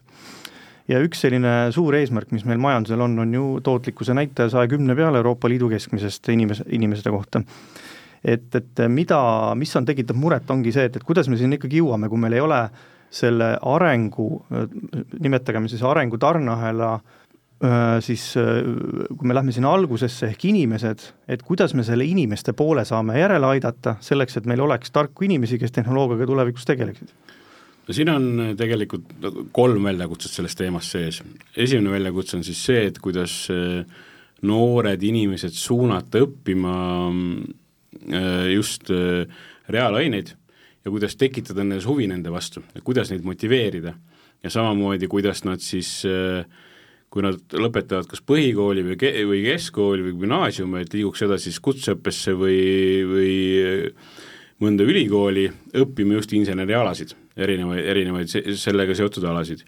[0.91, 4.95] Ja üks selline suur eesmärk, mis meil majandusel on, on ju tootlikkuse näitaja saja kümne
[4.95, 7.41] peale Euroopa Liidu keskmisest inimese, inimeste kohta
[8.25, 9.19] et, et mida,
[9.57, 12.37] mis on, tekitab muret, ongi see, et, et kuidas me sinna ikkagi jõuame, kui meil
[12.37, 12.61] ei ole
[13.15, 14.29] selle arengu,
[15.21, 16.97] nimetagem siis arengu tarneahela
[18.03, 23.15] siis kui me lähme sinna algusesse ehk inimesed, et kuidas me selle inimeste poole saame
[23.15, 27.13] järele aidata, selleks et meil oleks tarku inimesi, kes tehnoloogiaga tulevikus tegeleksid?
[27.85, 29.11] No siin on tegelikult
[29.55, 31.21] kolm väljakutset selles teemas sees.
[31.55, 33.35] esimene väljakutse on siis see, et kuidas
[34.45, 36.75] noored inimesed suunata õppima
[38.53, 38.91] just
[39.71, 40.33] reaalaineid
[40.85, 43.95] ja kuidas tekitada nendes huvi nende vastu, kuidas neid motiveerida.
[44.43, 46.03] ja samamoodi, kuidas nad siis
[47.09, 51.61] kui nad lõpetavad kas põhikooli või ke-, või keskkooli või gümnaasiumi, et liiguks edasi siis
[51.63, 52.57] kutseõppesse või,
[53.07, 53.35] või
[54.59, 55.45] mõnda ülikooli
[55.79, 59.65] õppima just insenerialasid, erinevaid, erinevaid sellega seotud alasid.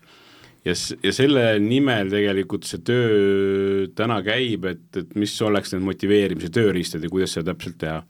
[0.66, 6.52] ja, ja selle nimel tegelikult see töö täna käib, et, et mis oleks need motiveerimise
[6.54, 8.02] tööriistad ja kuidas seda täpselt teha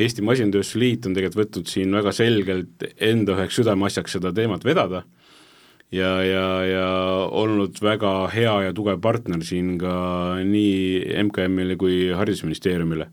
[0.00, 5.02] Eesti Masintööstuse Liit on tegelikult võtnud siin väga selgelt enda üheks südameasjaks seda teemat vedada
[5.92, 6.86] ja, ja, ja
[7.26, 9.94] olnud väga hea ja tugev partner siin ka
[10.46, 13.10] nii MKM-ile kui Haridusministeeriumile.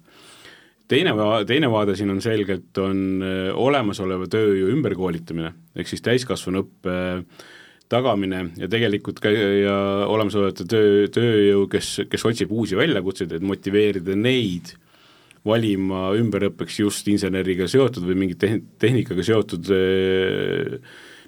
[0.87, 1.13] Teine,
[1.47, 7.47] teine vaade siin on selgelt, on äh, olemasoleva tööjõu ümberkoolitamine, ehk siis täiskasvanuõppe äh,
[7.91, 9.75] tagamine ja tegelikult ka ja
[10.11, 14.73] olemasolevate töö, tööjõu, kes, kes otsib uusi väljakutseid, et motiveerida neid
[15.47, 20.75] valima ümberõppeks just inseneriga seotud või mingi tehn-, tehnikaga seotud eh,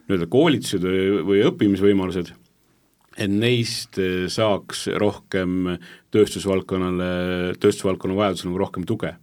[0.09, 2.33] nii-öelda koolitused või, või õppimisvõimalused,
[3.19, 3.99] et neist
[4.31, 5.77] saaks rohkem
[6.11, 9.13] tööstusvaldkonnale, tööstusvaldkonna vajadusel nagu rohkem tuge.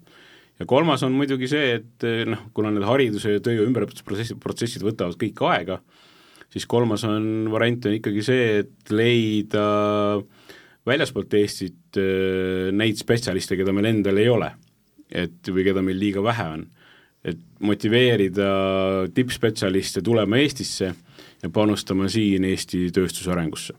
[0.61, 4.85] Ja kolmas on muidugi see, et eh, noh, kuna need hariduse ja töö ümberõpetusprotsessid, protsessid
[4.87, 5.81] võtavad kõik aega,
[6.53, 9.67] siis kolmas on, variant on ikkagi see, et leida
[10.87, 11.99] väljaspoolt Eestit
[12.77, 14.53] neid spetsialiste, keda meil endal ei ole
[15.11, 16.67] et või keda meil liiga vähe on.
[17.27, 20.93] et motiveerida tippspetsialiste tulema Eestisse
[21.43, 23.75] ja panustama siin Eesti tööstuse arengusse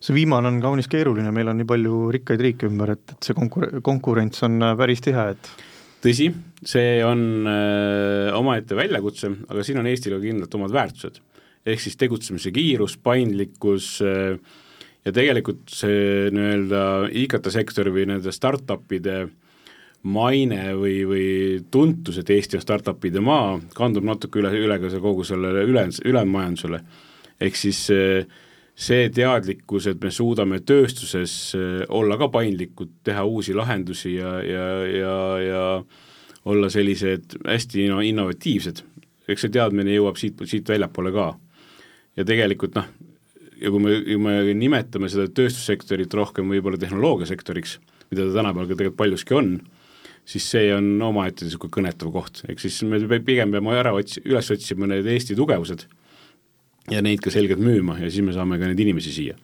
[0.00, 3.36] see viimane on kaunis keeruline, meil on nii palju rikkaid riike ümber, et, et see
[3.36, 5.50] konkur-, konkurents on äh, päris tihe, et
[6.06, 6.30] tõsi,
[6.66, 11.18] see on äh, omaette väljakutse, aga siin on Eestil ka kindlalt omad väärtused.
[11.66, 14.38] ehk siis tegutsemise kiirus, paindlikkus äh,
[15.04, 16.84] ja tegelikult see nii-öelda
[17.24, 19.34] IKT-sektori või nende startup'ide äh,
[20.06, 21.26] maine või, või
[21.70, 26.76] tuntus, et Eesti on startup'ide maa, kandub natuke üle, üle ka kogu sellele üle, ülejäänud
[27.40, 27.82] ehk siis
[28.76, 31.32] see teadlikkus, et me suudame tööstuses
[31.88, 35.62] olla ka paindlikud, teha uusi lahendusi ja, ja, ja, ja
[36.46, 38.84] olla sellised hästi innovatiivsed,
[39.26, 41.30] eks see teadmine jõuab siit, siit väljapoole ka.
[42.16, 42.92] ja tegelikult noh,
[43.56, 47.78] ja kui me, kui me nimetame seda tööstussektorit rohkem võib-olla tehnoloogiasektoriks,
[48.12, 49.54] mida ta tänapäeval ka tegelikult paljuski on,
[50.28, 54.52] siis see on omaette niisugune kõnetav koht, ehk siis me pigem peame ära otsi-, üles
[54.52, 55.88] otsima need Eesti tugevused
[56.92, 59.36] ja neid ka selgelt müüma ja siis me saame ka neid inimesi siia.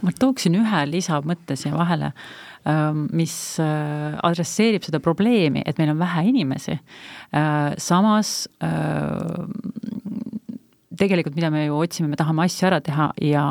[0.00, 2.14] ma tooksin ühe lisamõtte siia vahele,
[2.68, 6.78] ähm, mis äh, adresseerib seda probleemi, et meil on vähe inimesi,
[7.36, 9.44] äh, samas äh,
[11.00, 13.44] tegelikult, mida me ju otsime, me tahame asju ära teha ja,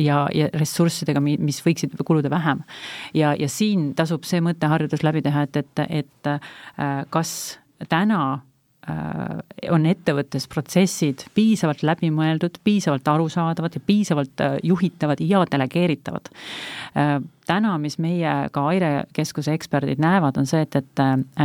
[0.00, 2.62] ja, ja ressurssidega, mis võiksid kuluda vähem.
[3.16, 7.34] ja, ja siin tasub see mõtteharjutus läbi teha, et, et, et kas
[7.92, 8.22] täna
[9.70, 16.28] on ettevõttes protsessid piisavalt läbimõeldud, piisavalt arusaadavad ja piisavalt juhitavad ja delegeeritavad.
[17.44, 21.02] Täna, mis meie ka Aire keskuse eksperdid näevad, on see, et, et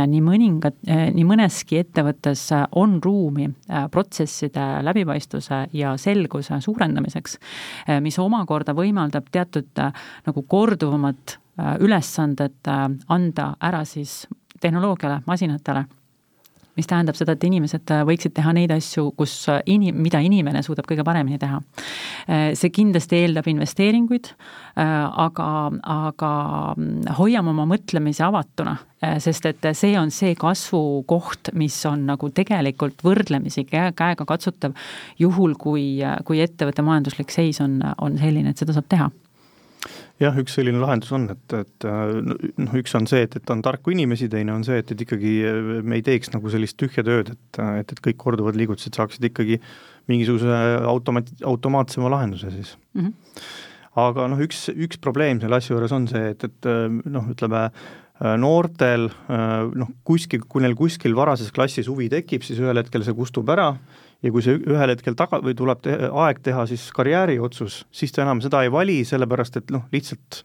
[0.08, 3.50] nii mõningad, nii mõneski ettevõttes on ruumi
[3.92, 7.38] protsesside läbipaistvuse ja selguse suurendamiseks,
[8.04, 9.84] mis omakorda võimaldab teatud
[10.26, 11.38] nagu korduvamat
[11.84, 12.72] ülesanded
[13.08, 14.22] anda ära siis
[14.60, 15.86] tehnoloogiale, masinatele
[16.80, 19.34] mis tähendab seda, et inimesed võiksid teha neid asju, kus
[19.70, 21.60] inim-, mida inimene suudab kõige paremini teha.
[22.56, 24.32] see kindlasti eeldab investeeringuid,
[24.80, 25.48] aga,
[25.94, 26.32] aga
[27.18, 28.76] hoiame oma mõtlemise avatuna,
[29.22, 34.76] sest et see on see kasvukoht, mis on nagu tegelikult võrdlemisi käe, käega katsutav,
[35.20, 39.10] juhul kui, kui ettevõtte majanduslik seis on, on selline, et seda saab teha
[40.20, 43.94] jah, üks selline lahendus on, et, et noh, üks on see, et, et on tarku
[43.94, 45.32] inimesi, teine on see, et, et ikkagi
[45.86, 49.60] me ei teeks nagu sellist tühja tööd, et, et, et kõik korduvad liigutused saaksid ikkagi
[50.10, 53.06] mingisuguse automaat-, automaatsema lahenduse siis mm.
[53.06, 53.48] -hmm.
[54.04, 56.70] aga noh, üks, üks probleem selle asja juures on see, et, et
[57.04, 57.68] noh, ütleme
[58.20, 59.08] noortel
[59.80, 63.72] noh, kuskil, kui neil kuskil varases klassis huvi tekib, siis ühel hetkel see kustub ära
[64.22, 68.24] ja kui see ühel hetkel taga või tuleb te aeg teha siis karjääriotsus, siis ta
[68.26, 70.42] enam seda ei vali, sellepärast et noh, lihtsalt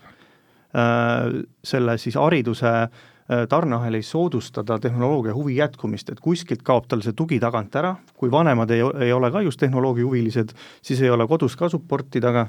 [0.76, 7.04] äh, selle siis hariduse äh, tarneahel ei soodustada tehnoloogia huvi jätkumist, et kuskilt kaob tal
[7.06, 11.12] see tugi tagant ära, kui vanemad ei, ei ole ka just tehnoloogia huvilised, siis ei
[11.12, 12.48] ole kodus ka support'i taga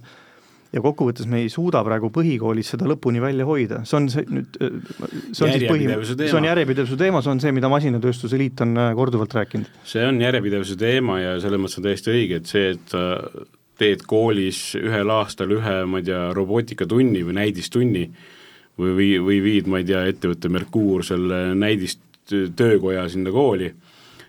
[0.75, 4.57] ja kokkuvõttes me ei suuda praegu põhikoolis seda lõpuni välja hoida, see on see nüüd,
[4.59, 5.91] see on siis põhi,
[6.23, 9.71] see on järjepidevuse teema, see on see, mida Masinatööstuse Liit on äh, korduvalt rääkinud.
[9.87, 13.05] see on järjepidevuse teema ja selles mõttes on täiesti õige, et see, et sa
[13.77, 18.07] teed koolis ühel aastal ühe, ma ei tea, robootikatunni või näidistunni
[18.79, 23.71] või, või, või viid, ma ei tea, ettevõtte Merkuur selle näidistöökoja sinna kooli,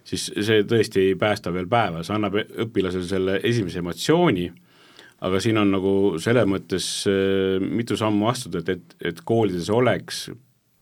[0.08, 4.50] siis see tõesti ei päästa veel päeva, see annab õpilasele selle esimese emotsiooni
[5.26, 10.28] aga siin on nagu selles mõttes äh, mitu sammu astuda, et, et, et koolides oleks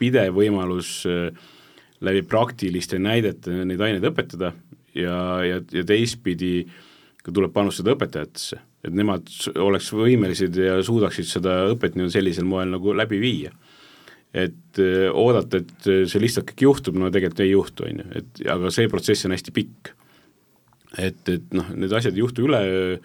[0.01, 1.29] pidev võimalus äh,
[2.03, 4.51] läbi praktiliste näidete neid aineid õpetada
[4.95, 6.65] ja, ja, ja teistpidi
[7.25, 9.31] ka tuleb panustada õpetajatesse, et nemad
[9.63, 13.55] oleks võimelised ja suudaksid seda õpet nii-öelda sellisel moel nagu läbi viia.
[14.35, 18.47] et äh, oodata, et see lihtsalt kõik juhtub, no tegelikult ei juhtu, on ju, et
[18.51, 19.95] aga see protsess on hästi pikk.
[20.99, 22.97] et, et noh, need asjad ei juhtu üleöö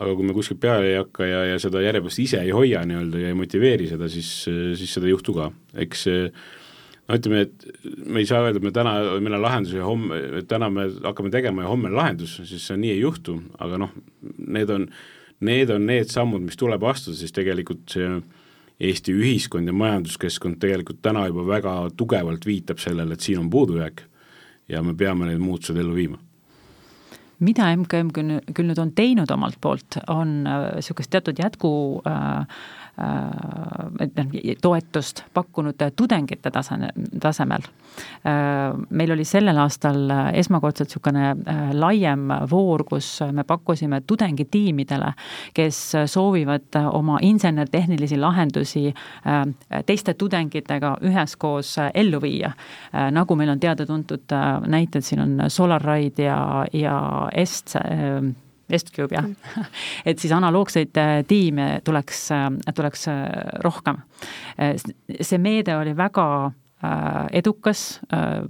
[0.00, 3.20] aga kui me kuskilt peale ei hakka ja, ja seda järjepidevust ise ei hoia nii-öelda
[3.20, 5.50] ja ei motiveeri seda, siis, siis seda ei juhtu ka,
[5.84, 6.06] eks
[7.10, 7.66] no ütleme, et
[8.06, 11.32] me ei saa öelda, et me täna, meil on lahendus ja homme, täna me hakkame
[11.34, 13.92] tegema ja homme on lahendus, siis see nii ei juhtu, aga noh,
[14.46, 14.86] need on,
[15.46, 18.20] need on need sammud, mis tuleb astuda, siis tegelikult see
[18.80, 24.06] Eesti ühiskond ja majanduskeskkond tegelikult täna juba väga tugevalt viitab sellele, et siin on puudujääk
[24.72, 26.16] ja me peame need muutused ellu viima
[27.40, 31.72] mida MKM küll, küll nüüd on teinud omalt poolt, on niisugust äh, teatud jätku
[32.08, 32.44] äh,
[34.00, 37.64] et noh, toetust pakkunud tudengite tasane, tasemel.
[38.90, 45.12] meil oli sellel aastal esmakordselt niisugune laiem voor, kus me pakkusime tudengitiimidele,
[45.54, 48.84] kes soovivad oma insener-tehnilisi lahendusi
[49.86, 52.52] teiste tudengitega üheskoos ellu viia.
[53.10, 57.76] nagu meil on teada-tuntud näited, siin on SolarRide ja, ja Est
[58.70, 59.26] Westcube jah,
[60.08, 63.26] et siis analoogseid äh, tiime tuleks, äh, tuleks äh,
[63.64, 64.02] rohkem.
[65.20, 66.59] see meede oli väga Äh,
[67.32, 68.42] edukas, äh,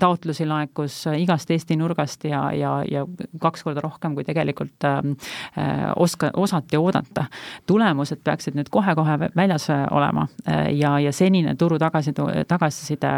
[0.00, 3.04] taotlusi laekus äh, igast Eesti nurgast ja, ja, ja
[3.40, 4.86] kaks korda rohkem, kui tegelikult
[5.96, 7.26] oska, osati oodata.
[7.66, 10.26] tulemused peaksid nüüd kohe-kohe väljas olema
[10.72, 12.12] ja, ja senine turu tagasi,
[12.48, 13.12] tagasiside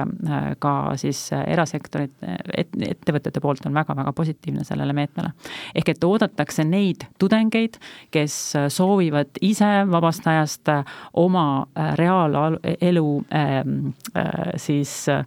[0.59, 2.13] ka siis erasektorit,
[2.57, 5.31] et, ettevõtete poolt on väga-väga positiivne sellele meetmele.
[5.75, 7.79] ehk et oodatakse neid tudengeid,
[8.11, 10.71] kes soovivad ise vabast ajast
[11.15, 15.25] oma reaalelu äh, siis äh,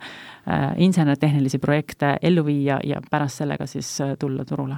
[0.78, 4.78] insener-tehnilisi projekte ellu viia ja pärast sellega siis äh, tulla turule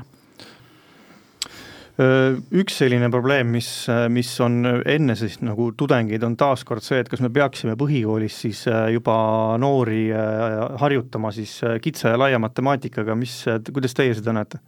[2.01, 3.69] äh, üks selline probleem, mis,
[4.09, 8.65] mis on enne siis nagu tudengeid, on taaskord see, et kas me peaksime põhikoolis siis
[8.93, 9.15] juba
[9.61, 10.05] noori
[10.81, 14.61] harjutama siis kitsa ja laia matemaatikaga, mis, kuidas teie seda näete?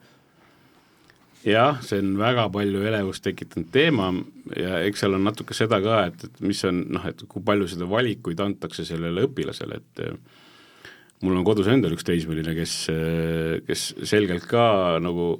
[1.48, 4.10] Jah, see on väga palju elevust tekitanud teema
[4.58, 7.68] ja eks seal on natuke seda ka, et, et mis on noh, et kui palju
[7.72, 10.92] seda valikuid antakse sellele õpilasele, et eh,
[11.24, 15.36] mul on kodus endal üks teismeline, kes, eh, kes selgelt ka nagu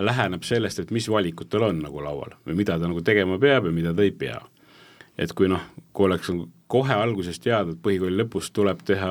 [0.00, 3.68] läheneb sellest, et mis valikud tal on nagu laual või mida ta nagu tegema peab
[3.68, 4.40] ja mida ta ei pea.
[5.20, 5.60] et kui noh,
[5.92, 6.30] kui oleks
[6.70, 9.10] kohe algusest teada, et põhikooli lõpus tuleb teha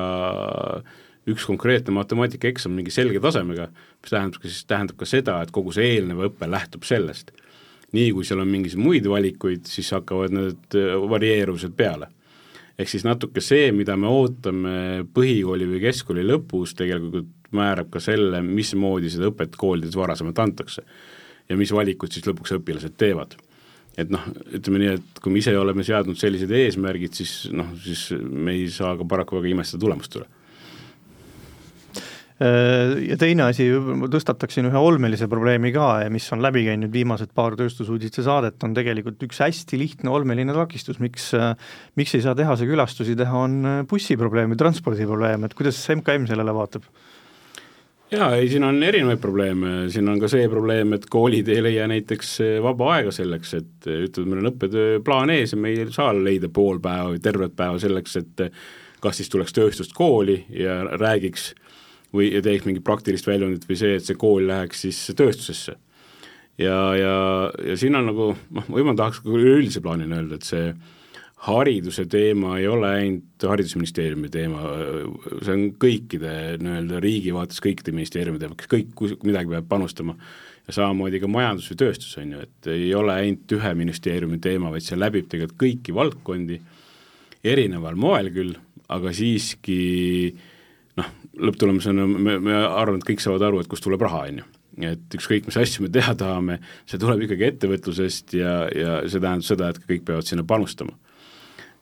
[1.32, 3.68] üks konkreetne matemaatikaeksam mingi selge tasemega,
[4.02, 7.32] mis tähendab siis, tähendab ka seda, et kogu see eelnev õpe lähtub sellest.
[7.90, 12.08] nii kui seal on mingisuguseid muid valikuid, siis hakkavad need äh, varieeruvused peale.
[12.78, 18.42] ehk siis natuke see, mida me ootame põhikooli või keskkooli lõpus, tegelikult määrab ka selle,
[18.46, 20.82] mismoodi seda õpet koolides varasemalt antakse.
[21.48, 23.36] ja mis valikud siis lõpuks õpilased teevad
[23.98, 24.22] et noh,
[24.54, 28.68] ütleme nii, et kui me ise oleme seadnud sellised eesmärgid, siis noh, siis me ei
[28.70, 30.39] saa ka paraku väga imestada tulemust üle Äh,
[32.40, 37.56] ja teine asi, ma tõstataksin ühe olmelise probleemi ka, mis on läbi käinud viimased paar
[37.58, 41.30] tööstusuudiste saadet, on tegelikult üks hästi lihtne olmeline takistus, miks
[42.00, 46.88] miks ei saa tehase külastusi teha, on bussiprobleem või transpordiprobleem, et kuidas MKM sellele vaatab?
[48.10, 51.84] jaa, ei siin on erinevaid probleeme, siin on ka see probleem, et koolid ei leia
[51.92, 56.48] näiteks vaba aega selleks, et ütleme, meil on õppetööplaan ees ja me ei saa leida
[56.48, 58.48] pool päeva või tervet päeva selleks, et
[59.04, 61.66] kas siis tuleks tööstust kooli ja räägiks äh,
[62.14, 65.76] või teeks mingit praktilist väljundit või see, et see kool läheks siis tööstusesse.
[66.58, 67.16] ja, ja,
[67.70, 70.72] ja siin on nagu noh, või ma tahaks üleüldise plaanina öelda, et see
[71.46, 74.60] hariduse teema ei ole ainult Haridusministeeriumi teema,
[75.40, 80.18] see on kõikide nii-öelda riigi vaates kõikide ministeeriumi teema, kes kõik midagi peab panustama
[80.66, 84.72] ja samamoodi ka majandus või tööstus, on ju, et ei ole ainult ühe ministeeriumi teema,
[84.74, 86.60] vaid see läbib tegelikult kõiki valdkondi,
[87.40, 88.52] erineval moel küll,
[88.92, 89.80] aga siiski
[91.00, 91.10] noh,
[91.48, 94.48] lõpptulemusena me, me arvame, et kõik saavad aru, et kust tuleb raha, on ju.
[94.90, 99.46] et ükskõik, mis asju me teha tahame, see tuleb ikkagi ettevõtlusest ja, ja see tähendab
[99.46, 100.96] seda, et kõik peavad sinna panustama.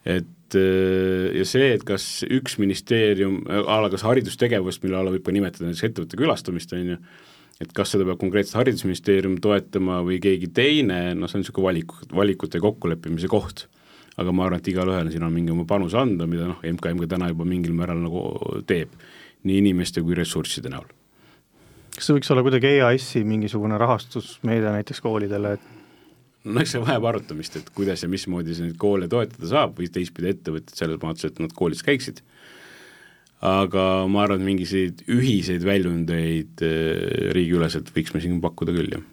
[0.09, 5.27] et äh, ja see, et kas üks ministeerium, a la kas haridustegevust, mille alla võib
[5.27, 7.01] ka nimetada näiteks ettevõtte külastamist, on ju,
[7.63, 11.99] et kas seda peab konkreetselt Haridusministeerium toetama või keegi teine, noh, see on niisugune valiku,
[12.15, 13.67] valikute kokkuleppimise koht
[14.19, 17.11] aga ma arvan, et igalühel siin on mingi oma panus anda, mida noh, MKM ka
[17.15, 18.23] täna juba mingil määral nagu
[18.69, 18.95] teeb,
[19.47, 20.89] nii inimeste kui ressursside näol.
[21.95, 27.07] kas see võiks olla kuidagi EAS-i mingisugune rahastusmeede näiteks koolidele, et no eks see vajab
[27.11, 31.27] arutamist, et kuidas ja mismoodi see neid koole toetada saab või teistpidi ettevõtted selles mõttes,
[31.31, 32.23] et nad koolis käiksid,
[33.47, 39.07] aga ma arvan, et mingisuguseid ühiseid väljundeid eh, riigiüleselt võiks me siin pakkuda küll, jah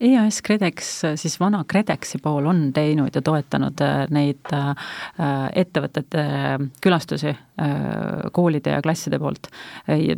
[0.00, 4.90] EAS KredEx, siis vana KredExi pool on teinud ja toetanud äh, neid äh,
[5.56, 7.32] ettevõtete äh, külastusi
[8.36, 9.46] koolide ja klasside poolt.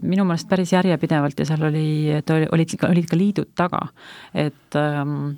[0.03, 3.85] minu meelest päris järjepidevalt ja seal oli, olid, olid ka liidud taga.
[4.35, 5.37] et ähm,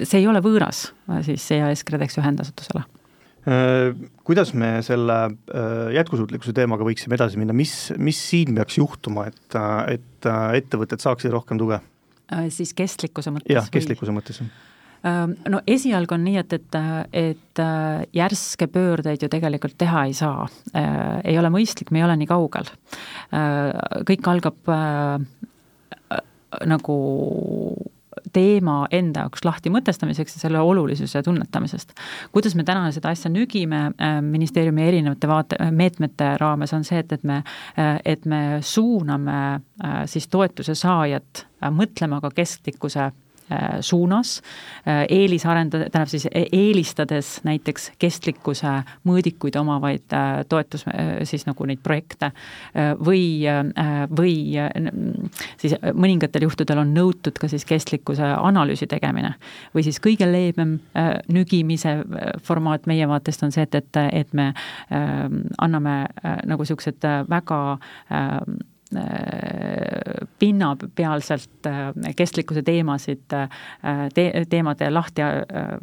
[0.00, 0.86] see ei ole võõras
[1.28, 2.86] siis EAS KredExi ühendasutusele
[4.24, 5.18] Kuidas me selle
[5.92, 9.56] jätkusuutlikkuse teemaga võiksime edasi minna, mis, mis siin peaks juhtuma, et,
[9.92, 10.28] et
[10.62, 11.82] ettevõtted saaksid rohkem tuge?
[12.32, 13.52] Äh, siis kestlikkuse mõttes?
[13.52, 16.78] jah, kestlikkuse mõttes ähm, no esialgu on nii, et, et,
[17.12, 20.46] et äh, järske pöördeid ju tegelikult teha ei saa.
[20.78, 22.70] Äh, ei ole mõistlik, me ei ole nii kaugel.
[24.08, 24.74] kõik algab
[26.68, 26.96] nagu
[28.32, 31.94] teema enda jaoks lahti mõtestamiseks ja selle olulisuse tunnetamisest.
[32.32, 33.90] kuidas me täna seda asja nügime
[34.22, 37.42] ministeeriumi erinevate vaate, meetmete raames, on see, et, et me,
[38.04, 39.60] et me suuname
[40.06, 43.21] siis toetuse saajat mõtlema ka kestlikkuse Äh,
[43.80, 44.40] suunas,
[44.86, 48.74] äh, eelisarendada, tähendab siis e-, eelistades näiteks kestlikkuse
[49.08, 50.84] mõõdikuid omavaid äh, toetus,
[51.28, 52.32] siis nagu neid projekte
[52.98, 53.44] või,
[54.16, 54.34] või
[55.60, 59.34] siis mõningatel juhtudel on nõutud ka siis kestlikkuse analüüsi tegemine.
[59.74, 60.78] või siis kõige leebem
[61.28, 61.96] nügimise
[62.42, 64.52] formaat meie vaatest on see, et, et, et me
[65.58, 65.96] anname
[66.46, 67.62] nagu niisugused väga
[68.12, 68.40] Äh,
[70.38, 73.48] pinnapealselt äh, kestlikkuse teemasid äh,
[74.14, 75.22] te,, teemade lahti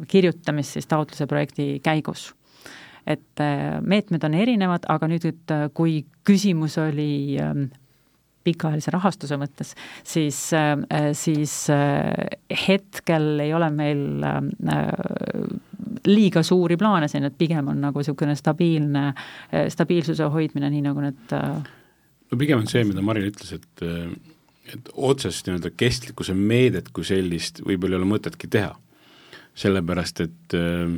[0.08, 2.34] kirjutamist siis taotluse projekti käigus.
[3.06, 3.40] et
[3.80, 7.70] meetmed on erinevad, aga nüüd, et kui küsimus oli ähm,
[8.44, 9.72] pikaajalise rahastuse mõttes,
[10.04, 10.38] siis,
[11.18, 11.54] siis
[12.68, 14.04] hetkel ei ole meil
[16.06, 19.10] liiga suuri plaane siin, et pigem on nagu niisugune stabiilne,
[19.74, 21.36] stabiilsuse hoidmine, nii nagu need
[22.30, 23.84] no pigem on see, mida Marin ütles, et
[24.70, 28.76] et otsest nii-öelda kestlikkuse meedet kui sellist võib-olla ei ole mõtetki teha.
[29.60, 30.92] sellepärast, et äh,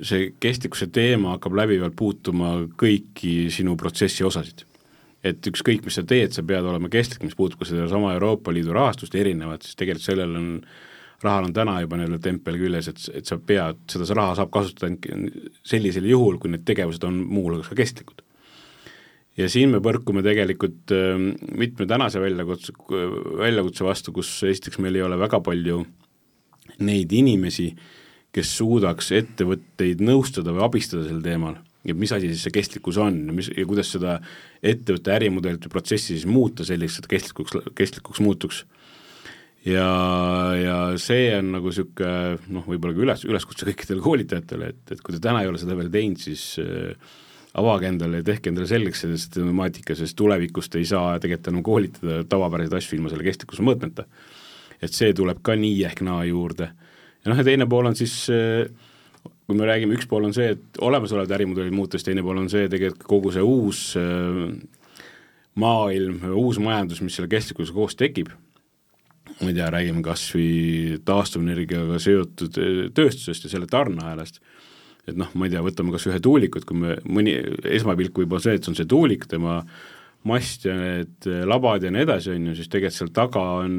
[0.00, 4.64] see kestlikkuse teema hakkab läbivalt puutuma kõiki sinu protsessi osasid.
[5.24, 8.74] et ükskõik, mis sa teed, sa pead olema kestlik, mis puudutab ka sedasama Euroopa Liidu
[8.76, 10.48] rahastust erinevat, siis tegelikult sellel on
[11.24, 14.92] rahal on täna juba nii-öelda tempel küljes, et, et sa pead, seda raha saab kasutada
[15.64, 18.20] sellisel juhul, kui need tegevused on muuhulgas ka kestlikud
[19.38, 22.74] ja siin me põrkume tegelikult ähm, mitme tänase väljakutse,
[23.40, 25.82] väljakutse vastu, kus esiteks meil ei ole väga palju
[26.84, 27.68] neid inimesi,
[28.34, 31.58] kes suudaks ettevõtteid nõustada või abistada sel teemal.
[31.84, 34.16] ja mis asi siis see kestlikkus on mis, ja kuidas seda
[34.62, 38.64] ettevõtte ärimudelit või protsessi siis muuta selliseks, et kestlikuks, kestlikuks muutuks.
[39.66, 39.90] ja,
[40.58, 45.14] ja see on nagu niisugune noh, võib-olla ka üles, üleskutse kõikidele koolitajatele, et, et kui
[45.14, 47.14] te täna ei ole seda veel teinud, siis äh,
[47.60, 51.66] avage endale ja tehke endale selgeks sellest temaatika, sest tulevikus te ei saa tegelikult enam
[51.66, 54.08] koolitada tavapäraseid asju ilma selle kestlikkuse mõõtmeta.
[54.82, 56.70] et see tuleb ka nii ehk naa juurde.
[57.24, 58.66] ja noh, ja teine pool on siis äh,
[59.46, 62.68] kui me räägime, üks pool on see, et olemasolevad ärimudelid muutes, teine pool on see
[62.72, 64.40] tegelikult kogu see uus äh,
[65.60, 68.32] maailm, uus majandus, mis selle kestlikkusega koos tekib,
[69.40, 74.40] ma ei tea, räägime kas või taastuvenergiaga seotud äh, tööstusest ja selle tarneahelast,
[75.08, 77.34] et noh, ma ei tea, võtame kas ühe tuuliku, et kui me mõni,
[77.68, 79.60] esmapilk võib olla see, et see on see tuulik, tema
[80.24, 83.74] mast ja need labad ja nii edasi, on ju, siis tegelikult seal taga on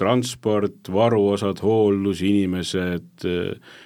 [0.00, 3.76] transport, varuosad, hooldus, inimesed äh,,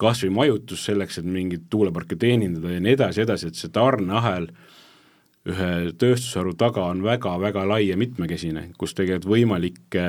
[0.00, 4.48] kas või majutus selleks, et mingit tuuleparke teenindada ja nii edasi, edasi, et see tarneahel
[5.44, 5.70] ühe
[6.00, 10.06] tööstusharu taga on väga-väga lai ja mitmekesine, kus tegelikult võimalikke,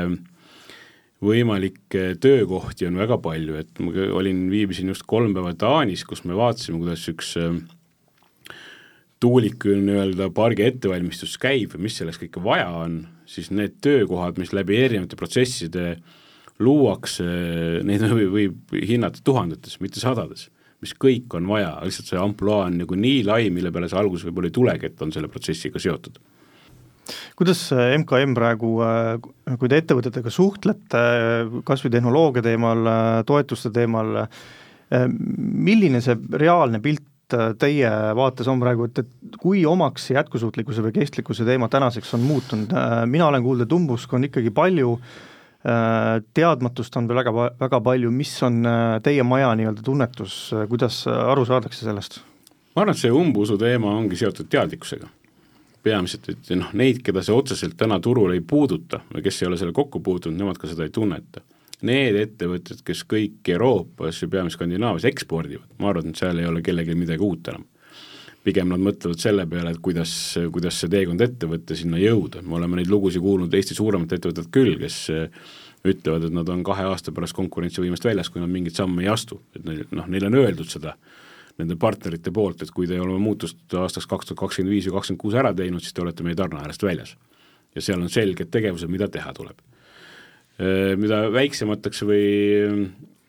[1.26, 6.38] võimalikke töökohti on väga palju, et ma olin, viibisin just kolm päeva Taanis, kus me
[6.38, 7.58] vaatasime, kuidas üks äh,
[9.24, 13.00] tuuliku nii-öelda pargi ettevalmistus käib ja mis selleks kõike vaja on,
[13.30, 15.96] siis need töökohad, mis läbi erinevate protsesside
[16.64, 17.26] luuakse,
[17.84, 20.48] neid võib, võib hinnata tuhandetes, mitte sadades,
[20.84, 24.28] mis kõik on vaja, lihtsalt see ampluaa on nagu nii lai, mille peale see alguses
[24.30, 26.22] võib-olla ei tulegi, et on selle protsessiga seotud
[27.38, 28.76] kuidas MKM praegu,
[29.60, 31.04] kui te ettevõtetega suhtlete,
[31.68, 32.88] kas või tehnoloogia teemal,
[33.28, 34.24] toetuste teemal,
[35.20, 37.06] milline see reaalne pilt
[37.60, 42.76] teie vaates on praegu, et, et kui omaks jätkusuutlikkuse või kestlikkuse teema tänaseks on muutunud,
[43.10, 45.16] mina olen kuulnud, et umbusk on ikkagi palju äh,
[45.66, 50.68] Äh, teadmatust on veel väga, väga palju, mis on äh, teie maja nii-öelda tunnetus, äh,
[50.70, 52.20] kuidas aru saadakse sellest?
[52.76, 55.10] ma arvan, et see umbusu teema ongi seotud teadlikkusega.
[55.86, 59.60] Peamiselt, et noh, neid, keda see otseselt täna turul ei puuduta või kes ei ole
[59.62, 61.44] selle kokku puutunud, nemad ka seda ei tunneta.
[61.86, 66.64] Need ettevõtted, kes kõik Euroopas ja peamiselt Skandinaavias ekspordivad, ma arvan, et seal ei ole
[66.66, 67.68] kellelgi midagi uut enam.
[68.46, 70.14] Pigem nad mõtlevad selle peale, et kuidas,
[70.54, 74.50] kuidas see teekond ette võtta, sinna jõuda, me oleme neid lugusid kuulnud Eesti suuremat ettevõtet
[74.54, 75.46] küll, kes äh,
[75.86, 79.42] ütlevad, et nad on kahe aasta pärast konkurentsivõimest väljas, kui nad mingeid samme ei astu,
[79.58, 80.96] et neil, noh, neile on öeldud seda
[81.62, 84.98] nende partnerite poolt, et kui te ei ole muutust aastaks kaks tuhat kakskümmend viis või
[84.98, 87.16] kakskümmend kuus ära teinud, siis te olete meie tarneahelast väljas.
[87.76, 89.58] ja seal on selged tegevused, mida teha tuleb.
[90.96, 92.28] Mida väiksemateks või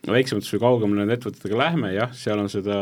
[0.07, 2.77] väiksematesse või kaugemale nende ettevõtetega lähme, jah, seal on seda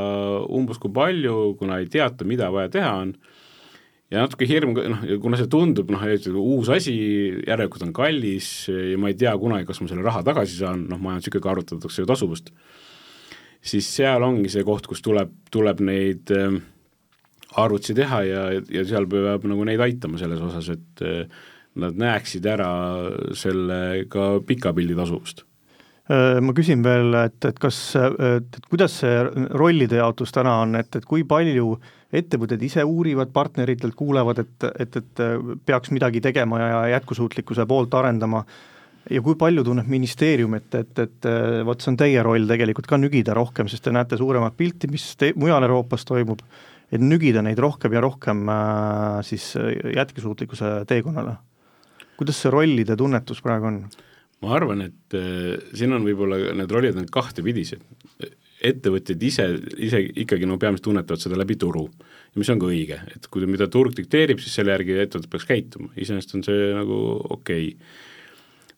[0.54, 3.16] umbes kui palju, kuna ei teata, mida vaja teha on,
[4.14, 6.06] ja natuke hirm, noh, kuna see tundub noh,
[6.42, 6.96] uus asi,
[7.48, 11.02] järelikult on kallis ja ma ei tea kunagi, kas ma selle raha tagasi saan, noh,
[11.02, 12.54] majandus ikkagi arutatakse ju tasuvust,
[13.66, 16.60] siis seal ongi see koht, kus tuleb, tuleb neid äh,
[17.62, 21.26] arvutusi teha ja, ja seal peab nagu neid aitama selles osas, et äh,
[21.82, 22.70] nad näeksid ära
[23.36, 25.44] selle ka pika pildi tasuvust.
[26.06, 29.16] Äh, ma küsin veel, et, et kas, et, kuidas see
[29.58, 31.74] rollide jaotus täna on, et, et kui palju
[32.16, 35.24] ettevõtted ise uurivad partneritelt, kuulevad, et, et, et
[35.68, 38.46] peaks midagi tegema ja jätkusuutlikkuse poolt arendama,
[39.12, 41.28] ja kui palju tunneb ministeerium, et, et, et
[41.68, 45.12] vot see on teie roll tegelikult ka nügida rohkem, sest te näete suuremat pilti, mis
[45.20, 46.42] te, mujal Euroopas toimub,
[46.94, 49.54] et nügida neid rohkem ja rohkem äh, siis
[49.96, 51.38] jätkusuutlikkuse teekonnale.
[52.18, 53.80] kuidas see rollide tunnetus praegu on?
[54.46, 57.86] ma arvan, et äh, siin on võib-olla need rollid on kahtepidised.
[58.66, 59.46] ettevõtjad ise,
[59.84, 61.84] ise ikkagi no peamiselt tunnetavad seda läbi turu,
[62.40, 65.92] mis on ka õige, et kui, mida turg dikteerib, siis selle järgi ettevõte peaks käituma,
[65.94, 67.00] iseenesest on see nagu
[67.36, 68.14] okei okay.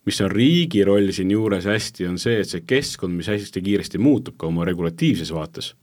[0.07, 4.37] Mis on riigi roll siinjuures hästi, on see, et see keskkond, mis hästi kiiresti muutub
[4.39, 5.73] ka oma regulatiivses vaates,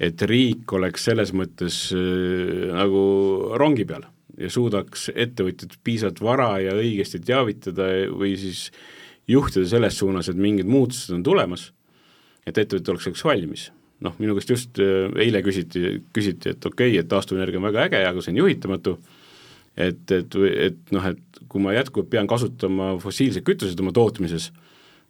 [0.00, 3.02] et riik oleks selles mõttes äh, nagu
[3.60, 4.08] rongi peal
[4.40, 8.68] ja suudaks ettevõtjat piisavalt vara ja õigesti teavitada või siis
[9.30, 11.68] juhtida selles suunas, et mingid muutused on tulemas,
[12.48, 13.70] et ettevõte oleks selleks valmis.
[14.00, 17.82] noh, minu käest just äh, eile küsiti, küsiti, et okei okay,, et taastuvenergia on väga
[17.84, 18.94] äge, aga see on juhitamatu,
[19.76, 24.50] et, et, et noh, et kui ma jätkuvalt pean kasutama fossiilseid kütuseid oma tootmises,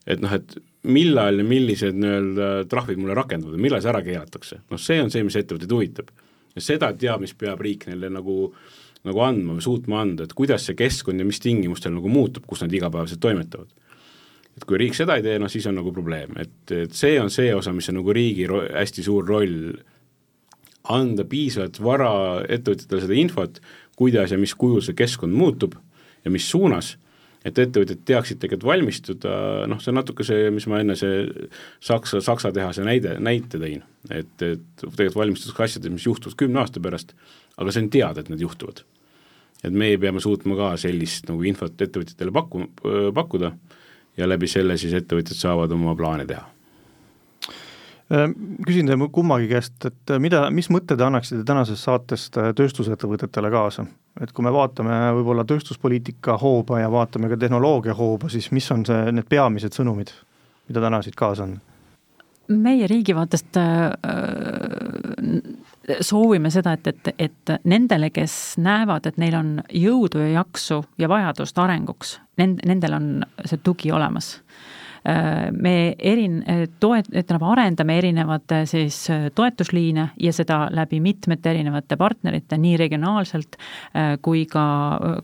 [0.07, 0.57] et noh, et
[0.89, 5.25] millal ja millised nii-öelda trahvid mulle rakenduvad millal see ära keelatakse, noh see on see,
[5.27, 6.13] mis ettevõtteid huvitab.
[6.57, 8.51] ja seda teadmist peab riik neile nagu
[9.09, 12.61] nagu andma või suutma anda, et kuidas see keskkond ja mis tingimustel nagu muutub, kus
[12.65, 13.71] nad igapäevaselt toimetavad.
[14.57, 17.31] et kui riik seda ei tee, noh siis on nagu probleem, et, et see on
[17.33, 19.73] see osa, mis on nagu riigi ro-, hästi suur roll,
[20.91, 22.11] anda piisavalt vara
[22.49, 23.61] ettevõtjatele seda infot,
[24.01, 25.76] kuidas ja mis kujul see keskkond muutub
[26.24, 26.94] ja mis suunas,
[27.44, 29.34] et ettevõtjad teaksid tegelikult valmistuda,
[29.70, 31.22] noh, see on natuke see, mis ma enne see
[31.84, 36.82] Saksa, Saksa tehase näide, näite tõin, et, et tegelikult valmistutakse asjades, mis juhtuvad kümne aasta
[36.84, 37.14] pärast,
[37.57, 38.84] aga see on teada, et need juhtuvad.
[39.61, 42.68] et meie peame suutma ka sellist nagu infot ettevõtjatele paku-,
[43.16, 43.53] pakkuda
[44.16, 46.46] ja läbi selle siis ettevõtjad saavad oma plaane teha
[48.67, 53.87] küsin teie kummagi käest, et mida, mis mõtte te annaksite tänasest saatest äh, tööstusettevõtetele kaasa?
[54.21, 58.83] et kui me vaatame võib-olla tööstuspoliitika hooba ja vaatame ka tehnoloogia hooba, siis mis on
[58.85, 60.11] see, need peamised sõnumid,
[60.69, 61.61] mida täna siit kaasa on?
[62.51, 63.95] meie riigi vaatest äh,
[66.03, 71.09] soovime seda, et, et, et nendele, kes näevad, et neil on jõudu ja jaksu ja
[71.09, 73.09] vajadust arenguks, nend-, nendel on
[73.45, 74.41] see tugi olemas
[75.53, 76.42] me erin-,
[76.80, 78.98] toet-, ütleme, arendame erinevate siis
[79.34, 84.64] toetusliine ja seda läbi mitmete erinevate partnerite, nii regionaalselt äh, kui ka,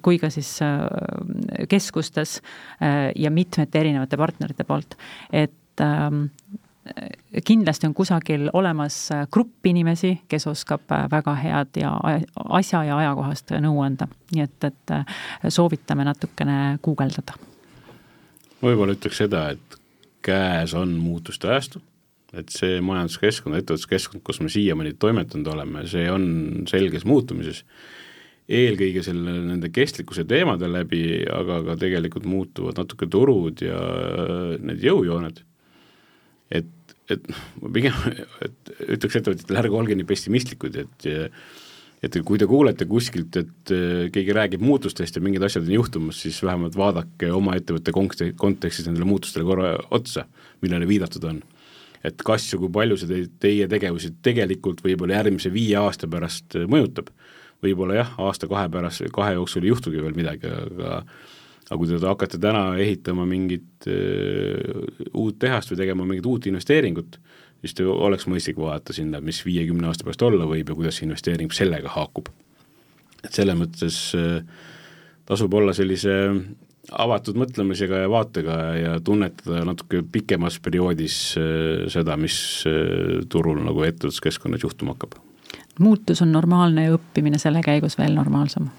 [0.02, 0.78] kui ka siis äh,
[1.68, 2.38] keskustes
[2.82, 4.96] äh, ja mitmete erinevate partnerite poolt.
[5.32, 6.28] et ähm,
[7.44, 11.90] kindlasti on kusagil olemas grupp inimesi, kes oskab väga head ja
[12.48, 17.34] asja ja ajakohast nõu anda, nii et, et soovitame natukene guugeldada
[18.62, 19.76] võib-olla ütleks seda, et
[20.26, 21.82] käes on muutuste ajastu,
[22.36, 26.26] et see majanduskeskkond, ettevõtluskeskkond, kus me siiamaani toimetanud oleme, see on
[26.70, 27.62] selges muutumises,
[28.46, 31.02] eelkõige selle, nende kestlikkuse teemade läbi,
[31.32, 33.78] aga ka tegelikult muutuvad natuke turud ja
[34.62, 35.42] need jõujooned,
[36.54, 37.30] et, et
[37.62, 37.96] ma pigem,
[38.46, 41.09] et ütleks ettevõtjatele, ärge olge nii pessimistlikud, et
[42.05, 46.20] et kui te kuulete kuskilt, et äh, keegi räägib muutustest ja mingid asjad on juhtumas,
[46.22, 50.26] siis vähemalt vaadake oma ettevõtte kontekstis nendele muutustele korra otsa,
[50.64, 51.42] millele viidatud on.
[52.07, 56.68] et kas ja kui palju see teie tegevusi tegelikult võib-olla järgmise viie aasta pärast äh,
[56.70, 57.09] mõjutab,
[57.64, 61.01] võib-olla jah, aasta-kahe pärast, kahe jooksul ei juhtugi veel midagi, aga
[61.66, 64.84] aga kui te hakkate täna ehitama mingit uh,
[65.18, 67.18] uut tehast või tegema mingit uut investeeringut,
[67.64, 71.52] siis oleks mõistlik vaadata sinna, mis viiekümne aasta pärast olla võib ja kuidas see investeering
[71.54, 72.28] sellega haakub.
[73.24, 74.42] et selles mõttes äh,
[75.26, 76.14] tasub olla sellise
[76.92, 82.38] avatud mõtlemisega ja vaatega ja tunnetada natuke pikemas perioodis äh, seda, mis
[82.68, 85.18] äh, turul nagu ettevõtluskeskkonnas juhtuma hakkab.
[85.80, 88.70] muutus on normaalne ja õppimine selle käigus veel normaalsem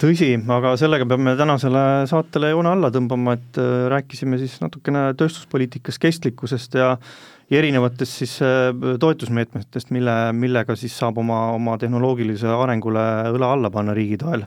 [0.00, 3.60] tõsi, aga sellega peame tänasele saatele joone alla tõmbama, et
[3.92, 6.94] rääkisime siis natukene tööstuspoliitikas kestlikkusest ja
[7.50, 8.70] ja erinevatest siis äh,
[9.00, 13.02] toetusmeetmetest, mille, millega siis saab oma, oma tehnoloogilisele arengule
[13.34, 14.46] õla alla panna riigi toel.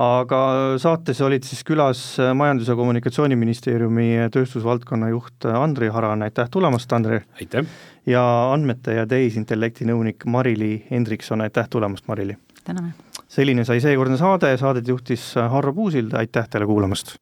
[0.00, 0.38] aga
[0.80, 2.00] saates olid siis külas
[2.34, 7.20] Majandus- ja Kommunikatsiooniministeeriumi tööstusvaldkonna juht Andri Haran, aitäh tulemast, Andri!
[7.40, 7.68] aitäh!
[8.06, 8.24] ja
[8.54, 12.38] andmete ja tehisintellekti nõunik Mari-Li Hendrikson, aitäh tulemast, Mari-Li!
[12.64, 13.09] täname!
[13.30, 17.14] Selline sai seekordne saade, saadet juhtis Harro Puusild, aitäh teile kuulamast!